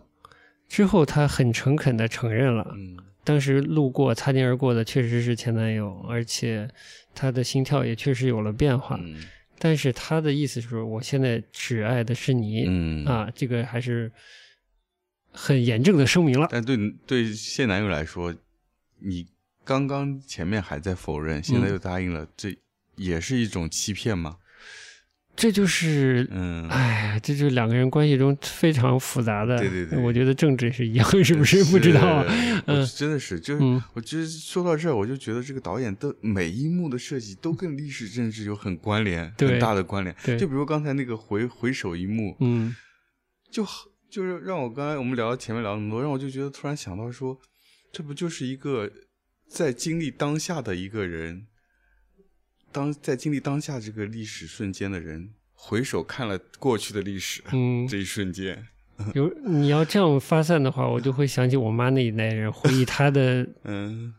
[0.67, 6.69] 之后她很诚恳的承认了，嗯当时路过擦肩而过的确实是前男友，而且
[7.15, 8.97] 他的心跳也确实有了变化。
[9.01, 9.23] 嗯
[9.59, 14.11] 但是他的意思是说，我现在只爱的是你、嗯，啊，这个还是
[15.31, 16.49] 很严正的声明了。
[16.51, 18.35] 但对对现男友来说，
[18.99, 19.29] 你
[19.63, 22.59] 刚刚前面还在否认，现在又答应了，这
[22.97, 24.39] 也是一种欺骗吗？
[25.35, 29.59] 这就是，嗯，哎呀，这就是两个人关系中非常复杂的。
[29.59, 31.65] 对对对我觉得政治也是一样，是不是？
[31.65, 32.25] 不知道
[32.67, 40.15] 嗯真的是，就是、嗯我觉得说到这儿，我就觉得这个导演的每一幕的设计都跟历史政治有很关联，对很大的关联。
[40.23, 42.77] 对就比如刚才那个回回首一幕，嗯
[43.51, 43.67] 就
[44.11, 47.39] 就是让我刚才我们聊到前面聊那么多，让我就觉得突然想到说，
[47.91, 48.91] 这不就是一个
[49.49, 51.47] 在经历当下的一个人，
[52.73, 58.67] 当在经历当下这个历史瞬间的人，回首看了过去的历史，嗯， 这一瞬间，
[59.15, 64.15] 有你要这样发散的话，我就会想起我妈那一代人回忆 她的，嗯，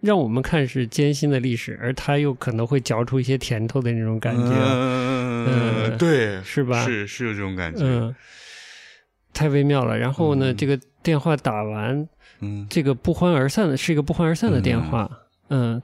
[0.00, 6.84] 让我们看是艰辛的历史，而她又可能会嚼出一些甜头的那种感觉，嗯，嗯对，是吧？
[6.84, 8.14] 是是有这种感觉，嗯，
[9.32, 9.96] 太微妙了。
[9.98, 12.08] 然后呢，嗯这个电话打完，
[12.40, 15.08] 嗯这个不欢而散的是一个不欢而散的电话。
[15.10, 15.16] 嗯，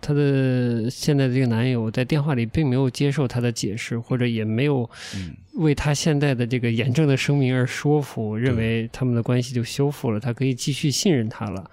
[0.01, 11.71] 她的现在的这个男友在电话里并没有接受她的解释，或者也没有嗯为她现在的这个严正的声明而说服，认为他们的关系就修复了，她可以继续信任他了。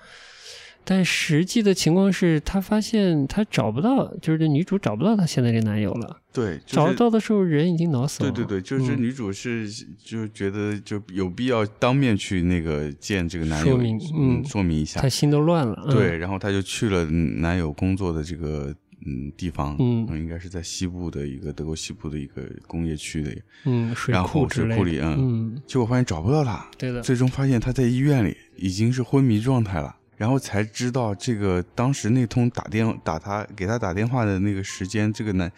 [0.90, 6.20] 但实际的情况是，她发现她找不到，就是这女主找不到她现在这男友了。
[6.34, 8.32] 对，就是找到的时候，人已经脑死了。
[8.32, 9.70] 对对对，就是嗯女主是
[10.04, 15.84] 就觉得就有必要当面去那个见这个男友，说明嗯说明一下她，心都乱了。
[15.86, 18.74] 嗯对，然后她就去了男友工作的这个
[19.06, 23.32] 嗯地方，嗯应该是在西部的一个德国西部的一个工业区的，
[23.66, 24.76] 嗯，水然后库之类的。
[24.76, 27.00] 水库里，嗯，嗯，结果发现找不到他，对的。
[27.04, 29.96] 最终发现他在医院里已经是昏迷状态了。
[30.20, 35.50] 然后才知道，这个当时那通打电打他给他打电话的那个时间，这个男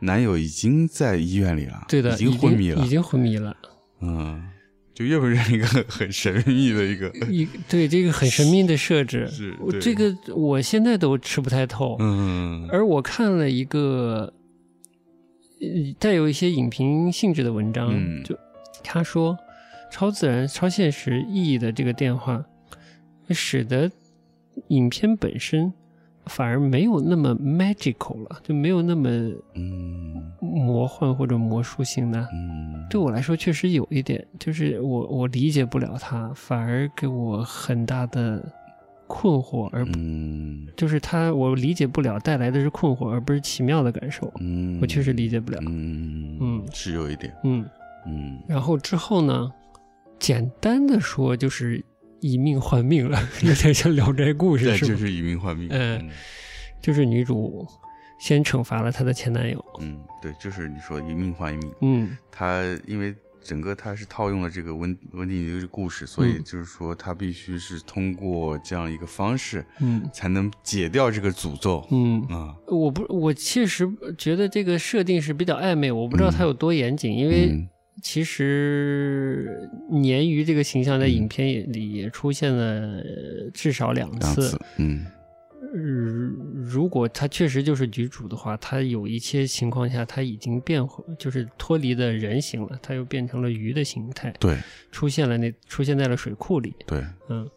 [0.00, 3.56] 男友已经在医院里了，对的，已经昏迷了已，经昏迷了。
[4.02, 4.46] 嗯，
[4.92, 11.96] 就又是一个 很神秘的一个，一对这个很神秘的设置，是这个我现在都吃不太透。
[11.98, 14.30] 嗯而我看了一个
[15.62, 18.38] 呃带有一些影评性质的文章，嗯就
[18.84, 19.34] 他说，
[19.90, 22.44] 超自然、超现实意义的这个电话，
[23.30, 23.90] 使得
[24.68, 25.72] 影片本身
[26.26, 29.08] 反而没有那么 magical 了，就没有那么
[29.54, 32.20] 嗯魔幻或者魔术性的。
[32.32, 38.44] 嗯，对我来说确实有一点，就是我我理解不了它，反而给我很大的
[39.06, 44.32] 困惑，而不嗯就是它我理解不了带来的是困惑，而不是奇妙的感受。
[44.40, 45.58] 嗯，我确实理解不了。
[45.66, 47.64] 嗯嗯是有一点，嗯，
[48.06, 49.50] 嗯然后之后呢，
[50.18, 51.84] 简单的说就是
[52.20, 54.72] 以命换命了， 有点像《聊斋故事》？
[54.86, 56.10] 就是以命换命，嗯。
[56.82, 57.66] 就是女主
[58.18, 62.16] 先惩罚了她的前男友，嗯，对，就是你说以命换一命，嗯。
[62.30, 66.44] 她因为整个她是套用了这个温温蒂尼的故事，所以嗯。
[66.44, 70.08] 就是说她必须是通过这样一个方式嗯。
[70.12, 71.86] 才能解掉这个诅咒。
[71.90, 72.22] 嗯。
[72.30, 77.68] 啊，我不，我确实觉得这个设定是比较暧昧，我不知道它有多严谨，因为嗯
[78.02, 84.48] 其实鲶鱼这个形象在影片也里也出现了呃至少两两次。
[84.48, 85.06] 次，嗯
[85.60, 85.70] 呃
[86.64, 94.56] 如果他确实就是女主的话，他有一些情况下他已经变回，就是脱离了人形了，他又变成了鱼的形态，对
[94.90, 96.74] 出现了那出现在了水库里。
[96.86, 97.48] 对，嗯，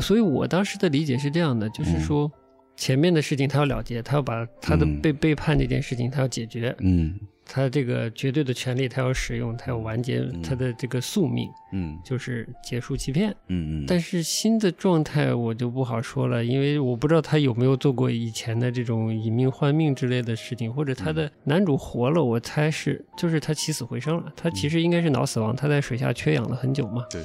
[0.00, 2.30] 所以我当时的理解是这样的，就是说
[2.74, 13.30] 前面的事情他要了结，他要把他的嗯被背叛这件事情他要解决，嗯他这个绝对的权利他要使用，他要完结他的这个宿命，嗯就是结束欺骗。
[13.46, 24.32] 嗯嗯，但是新的状态我就不好说了，因为我不知道他有没有做过以前的这种以命换命之类的事情，或者他嗯的男主活了，我猜是就是他起死回生了。
[24.34, 27.06] 他其实应该是脑死亡，他在水下缺氧了很久嘛。
[27.10, 27.22] 对，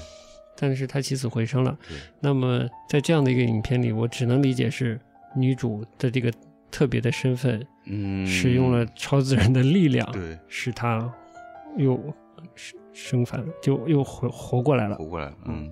[0.55, 1.75] 但是他起死回生了。
[2.19, 4.99] 那么在这样的一个影片里，我只能理解是
[5.35, 6.31] 女主的这个
[6.69, 10.37] 特别的身份，嗯使用了超自然的力量，对。
[10.47, 11.11] 使他
[11.77, 11.99] 又
[12.55, 14.95] 生生反，就又活活过来了。
[14.95, 15.05] 活。
[15.05, 15.71] 过来了，嗯。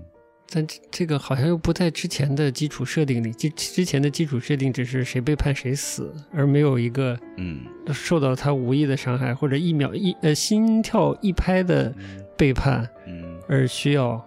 [0.52, 7.62] 但这这个好像又不在之前的基础设定里，之之前的基础设定只是谁背叛谁死，而没有一个嗯。
[7.94, 11.94] 受到他无意的伤害或者一秒一呃心跳一拍的
[12.36, 13.40] 背叛，嗯。
[13.48, 14.24] 而需要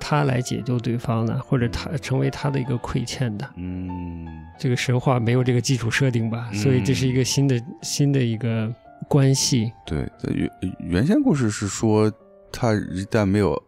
[0.00, 3.50] 他来解救对方的，或者他成为他的一个亏欠的。
[3.56, 4.26] 嗯
[4.58, 8.72] 这个神话没有这个基础设定吧，所以这是一个新的新的一个
[9.08, 9.72] 关系。
[9.84, 10.50] 对，原
[10.80, 12.12] 原先故事是说，
[12.52, 13.60] 他一旦没有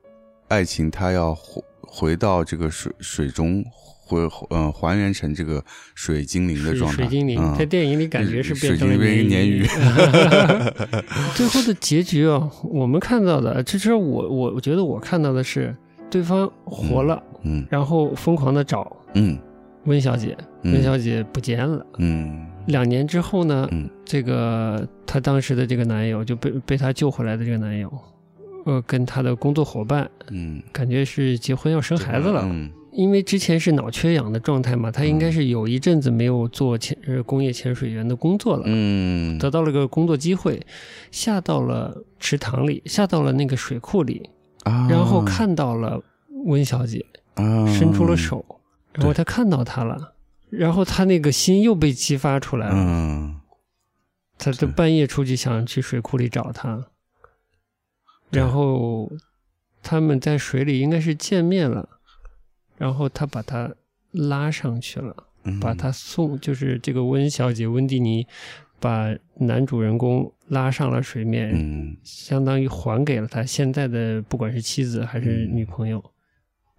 [0.48, 3.64] 爱情，他要回回到这个水水中，
[4.04, 4.20] 回
[4.50, 5.62] 嗯、还原成这个
[5.94, 6.96] 水精灵的水状态。
[6.98, 9.66] 水精灵、嗯在电影里感觉是变成了水精灵变成鲶鱼鱼。
[11.34, 15.74] 最后的结局啊，我们看到的，其实我我我觉得我看到的是
[16.08, 19.36] 对方活了，嗯然后疯狂的找嗯
[19.86, 21.86] 温小姐，嗯温小姐不见了。
[21.98, 22.46] 嗯。
[22.66, 23.88] 两年之后呢，嗯。
[24.04, 27.92] 这个她当时的这个男友就被被她救回来的这个男友，
[28.64, 32.42] 呃，跟她的工作伙伴嗯，感觉是结婚要生孩子了。
[32.44, 32.70] 嗯。
[32.92, 39.38] 因为之前是脑缺氧的状态嘛，他应该是有一阵子没有做潜呃工业潜水员的工作了，嗯。
[39.38, 40.58] 得到了个工作机会，
[41.10, 44.30] 下到了池塘里，下到了那个水库里，
[44.64, 46.00] 啊，然后看到了
[46.46, 47.66] 温小姐，啊。
[47.66, 48.42] 伸出了手，
[48.96, 50.14] 然后他看到他了，
[50.50, 53.40] 然后他那个心又被激发出来了，嗯。
[54.38, 56.88] 他就半夜出去想去水库里找他，
[58.30, 59.10] 然后
[59.82, 61.88] 他们在水里应该是见面了，
[62.76, 63.74] 然后他把他
[64.10, 65.28] 拉上去了。
[65.44, 65.58] 嗯。
[65.58, 68.26] 把他送，就是这个温小姐温蒂尼，
[68.78, 71.96] 把男主人公拉上了水面，嗯。
[72.04, 76.04] 相当于还给了他现在的不管是妻子还是女朋友，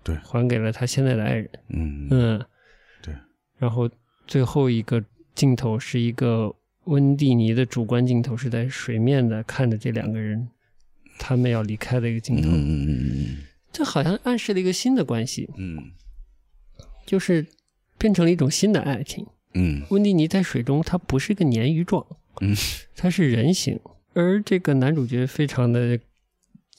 [0.07, 1.49] 对还给了他现在的爱人。
[1.67, 2.45] 嗯嗯，
[3.01, 3.13] 对。
[3.57, 3.89] 然后
[4.25, 5.03] 最后一个
[5.35, 6.55] 镜头是一个
[6.85, 10.47] 温蒂尼的主观镜头，是在水面的看着这两个人，
[11.19, 12.47] 他们要离开的一个镜头。
[12.47, 13.37] 嗯嗯
[13.73, 15.91] 这好像暗示了一个新的关系，嗯
[17.05, 17.45] 就是
[17.97, 19.27] 变成了一种新的爱情。
[19.53, 22.05] 嗯温蒂尼在水中，他不是个鲶鱼状，
[22.39, 22.55] 嗯，
[22.95, 23.77] 他是人形，
[24.13, 25.99] 而这个男主角非常的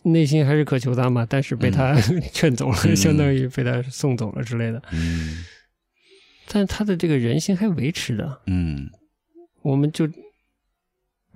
[0.04, 1.94] 内心还是渴求他嘛，但是被他
[2.32, 2.96] 劝走了，嗯。
[2.96, 4.82] 相当于被他送走了之类的。
[4.92, 5.44] 嗯。
[6.48, 8.88] 但他的这个人性还维持的，嗯。
[9.62, 10.08] 我们就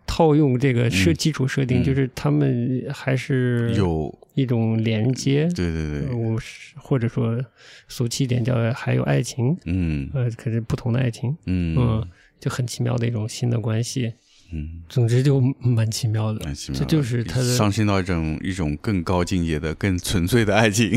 [0.07, 1.85] 套用这个设嗯基础设定，嗯。
[1.85, 4.19] 就是他们还是有。
[4.35, 7.39] 一种连接，对对对，我是或者说
[7.87, 10.09] 俗气一点叫还有爱情，嗯。
[10.15, 11.77] 呃，可是不同的爱情，嗯。
[11.79, 12.09] 嗯，
[12.41, 14.15] 就很奇妙的一种新的关系。
[14.53, 20.91] 嗯，总之就蛮奇妙的，蛮奇妙的这就是他的上升到一种一种更高境界的、更纯粹的爱情。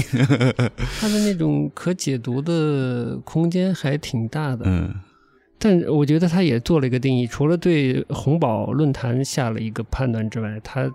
[1.00, 4.66] 他的那种可解读的空间还挺大的。
[4.68, 4.94] 嗯
[5.58, 10.92] 但我觉得他也做了一个定义，除了对红宝论坛下了一个判断之外，他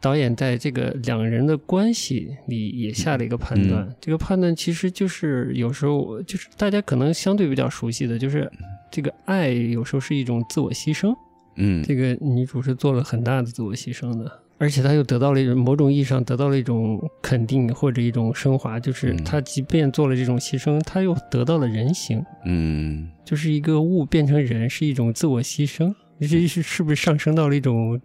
[0.00, 3.84] 导演在这个两人的关系里也下了一个判断。
[3.84, 8.50] 嗯这个判断其实就是有时候就是大家可能相对比较熟悉的，就是
[8.90, 11.14] 这个爱有时候是一种自我牺牲。
[11.56, 11.82] 嗯。
[11.82, 19.24] 这个女主是做了很大的自我牺牲的，而且她又得到了一种某种意义上得到了一种肯定或者一种升华，就是嗯。
[19.24, 23.10] 她即便做了这种牺牲，她又得到了人形，嗯。
[23.24, 28.00] 就是一个物变成人是一种自我牺牲，这是是不是上升到了一种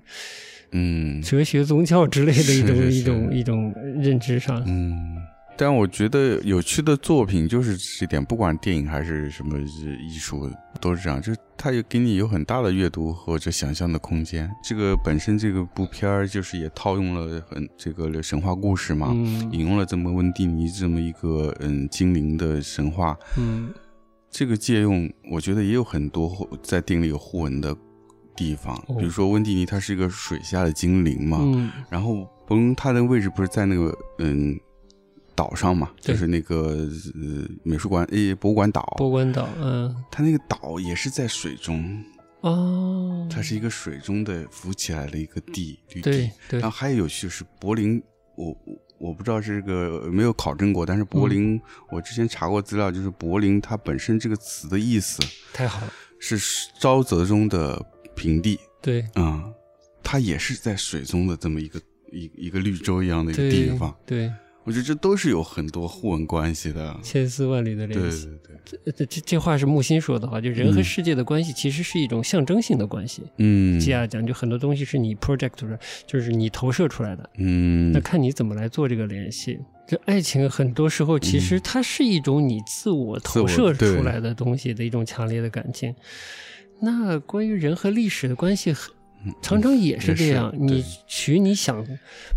[0.72, 1.22] 嗯。
[1.22, 4.64] 哲学宗教之类的一种一种一种认知上？
[4.66, 5.18] 嗯。
[5.62, 10.50] 但我觉得有趣的作品就是这点，不管电影还是什么艺术，
[10.80, 14.50] 都是这样，就是它也给你有很大的阅读或者想象的空间。
[14.64, 19.52] 这个本身这个部片儿就是也套用了很这个神话故事嘛，嗯。
[19.52, 23.72] 引用了这么温蒂尼这么一个嗯精灵的神话，嗯。
[24.32, 27.78] 这个借用我觉得也有很多在电影里有互文的
[28.36, 28.96] 地方，哦。
[28.98, 31.70] 比如说温蒂尼他是一个水下的精灵嘛，嗯。
[31.88, 34.60] 然后伯恩他的位置不是在那个嗯
[35.42, 39.96] 岛上嘛，就是那个呃美术馆诶博物馆岛，博物馆岛，嗯。
[40.12, 42.04] 它那个岛也是在水中，
[42.42, 46.02] 哦，它是一个水中的浮起来的一个地绿地。
[46.02, 46.32] 对。
[46.48, 46.60] 对。
[46.60, 48.00] 然后还有有趣是柏林，
[48.36, 51.62] 我我我不知道这个没有考证过，但是柏林、嗯。
[51.90, 55.20] 我之前查过资料，就是柏林它本身这个词的意思
[55.54, 56.38] 太好了，是
[56.80, 57.84] 沼泽中的
[58.16, 59.04] 平地，对。
[59.16, 59.52] 嗯，
[60.04, 61.82] 它也是在水中的这么一个
[62.12, 63.96] 一一个绿洲一样的一个地方。
[64.06, 64.32] 对，
[64.64, 66.96] 我觉得这都是有很多互文关系的。
[67.02, 68.28] 千丝万缕的联系。
[68.44, 73.24] 对对，对这这这话是木心说的话，就人和嗯世界的关系其实是一种象征性的关系。
[73.38, 79.60] 嗯，基亚讲，就很多东西是你 project 出来，就是你投射出来的，嗯那看你怎么来做这个联系。
[79.88, 85.94] 这爱情很多时候其实它是一种你自我投射出来的东西的一种强烈的感情。
[86.80, 88.94] 那关于人和历史的关系，很
[89.42, 90.54] 常常也是这样。
[90.58, 91.86] 你取你想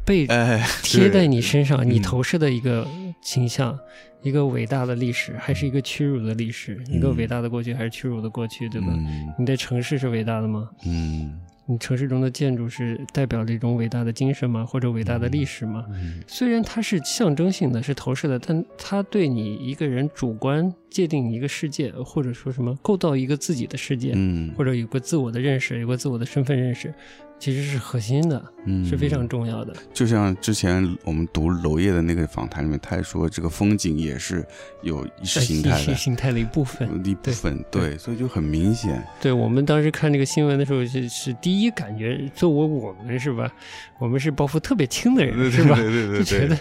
[0.05, 2.87] 被哎，贴在你身上，你嗯投射的一个
[3.23, 3.79] 倾向，
[4.23, 6.83] 一个伟大的历史，还是一个屈辱的历史？
[6.89, 8.89] 一个伟大的过去，还是屈辱的过去，对吧？
[8.91, 10.69] 嗯你的城市是伟大的吗？
[10.87, 14.65] 嗯你城市中的建筑是代表了一种伟大的精神吗？
[14.67, 15.87] 或者伟大的历史吗？
[15.91, 26.93] 嗯虽然它是象征性的，是投射的，但它对你一个人主观界定一个世界，或者说什么构造一个自己的世界，嗯，或者有个自我的认识，有个自我的身份认识，
[27.39, 29.75] 其实是核心的，嗯是非常重要的。
[29.93, 34.47] 就像之前我们读娄烨的那个访谈里面，他也说这个风景也是
[34.83, 36.89] 有意识形态意识的形态的一部分。
[37.05, 39.05] 一部分，对，所以就很明显。
[39.21, 43.53] 对我们当时看这个新闻的时候，是是第一感觉，作为我们是吧？
[43.99, 45.77] 我们是包袱特别轻的人，是吧？
[45.77, 46.57] 对对就觉得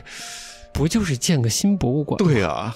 [0.73, 2.27] 不就是建个新博物馆吗？
[2.27, 2.75] 对啊，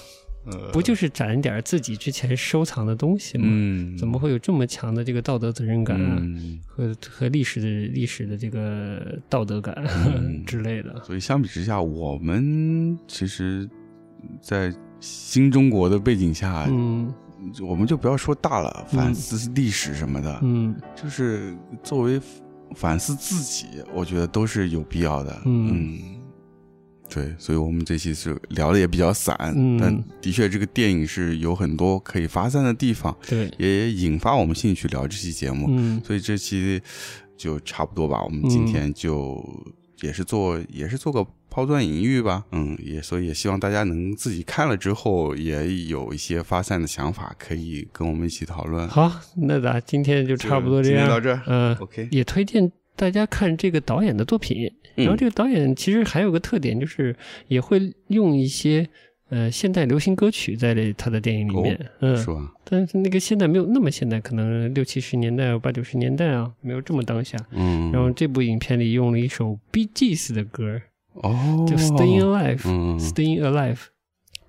[0.72, 3.44] 不就是攒点自己之前收藏的东西吗？
[3.48, 6.16] 嗯，怎么会有这么强的这个道德责任感啊？
[6.20, 9.74] 嗯，和和历史的历史的这个道德感、
[10.06, 11.02] 嗯 之类的？
[11.04, 13.68] 所以相比之下，我们其实，
[14.40, 17.12] 在新中国的背景下，嗯
[17.60, 22.20] 我们就不要说大了，嗯反思历史什么的，嗯就是作为
[22.74, 25.40] 反思自己，我觉得都是有必要的。
[25.46, 25.98] 嗯
[27.18, 35.66] 对，所以我们这期是聊的也比较散，嗯但的确这个电影是有很多可以发散的地方，对，也引发我们兴趣聊这期节目。
[35.70, 36.80] 嗯所以这期
[37.36, 39.44] 就差不多吧，我们今天就
[40.02, 48.86] 也是做、也是做个抛砖引玉吧，嗯，也所以也希望大家能自己看了之后也有一些发散的想法，可以跟我们一起讨论。
[48.88, 54.72] 好，那咱今天就差不多这样，今天到这儿嗯、OK，也推荐大家看这个导演的作品。
[54.98, 55.04] 嗯。
[55.04, 58.86] 然后这个导演其实还有个特点，就是也会用一些
[59.30, 62.52] 呃现代流行歌曲在这他的电影里面，嗯，是吧？
[62.64, 67.38] 但是那个现代没有那么现代，可能六七十年代、八九十年代啊，没有这么当下。
[67.52, 70.80] 嗯，然后这部影片里用了一首 Gees 的歌，
[71.14, 73.78] 哦，叫 Staying Alive，Staying、嗯，Alive，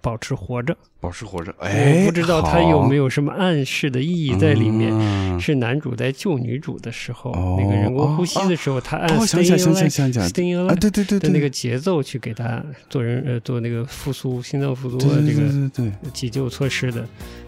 [0.01, 0.75] 保持活着。
[1.01, 1.53] 保持活着。
[1.59, 4.91] 哎，我不知道他有没有有什么暗示的意义在里面。
[4.93, 17.05] 嗯是男主在救女主的时候，哦那个人工呼吸的时候，他按 Staying 来，想起来，Alive、对对对对，的那个节奏去给他做人呃做那个复苏心脏复苏对对对的这个对对，急救措施的，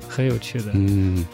[0.07, 0.67] 很有趣的。
[0.73, 1.25] 嗯，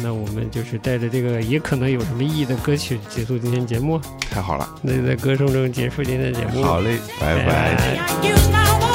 [0.00, 4.00] 那我们就是带着这个也可能有什么意义的歌曲结束今天节目，
[4.30, 6.62] 太好了，那就在歌声中结束今天的节目。
[6.62, 8.93] 好嘞，拜拜。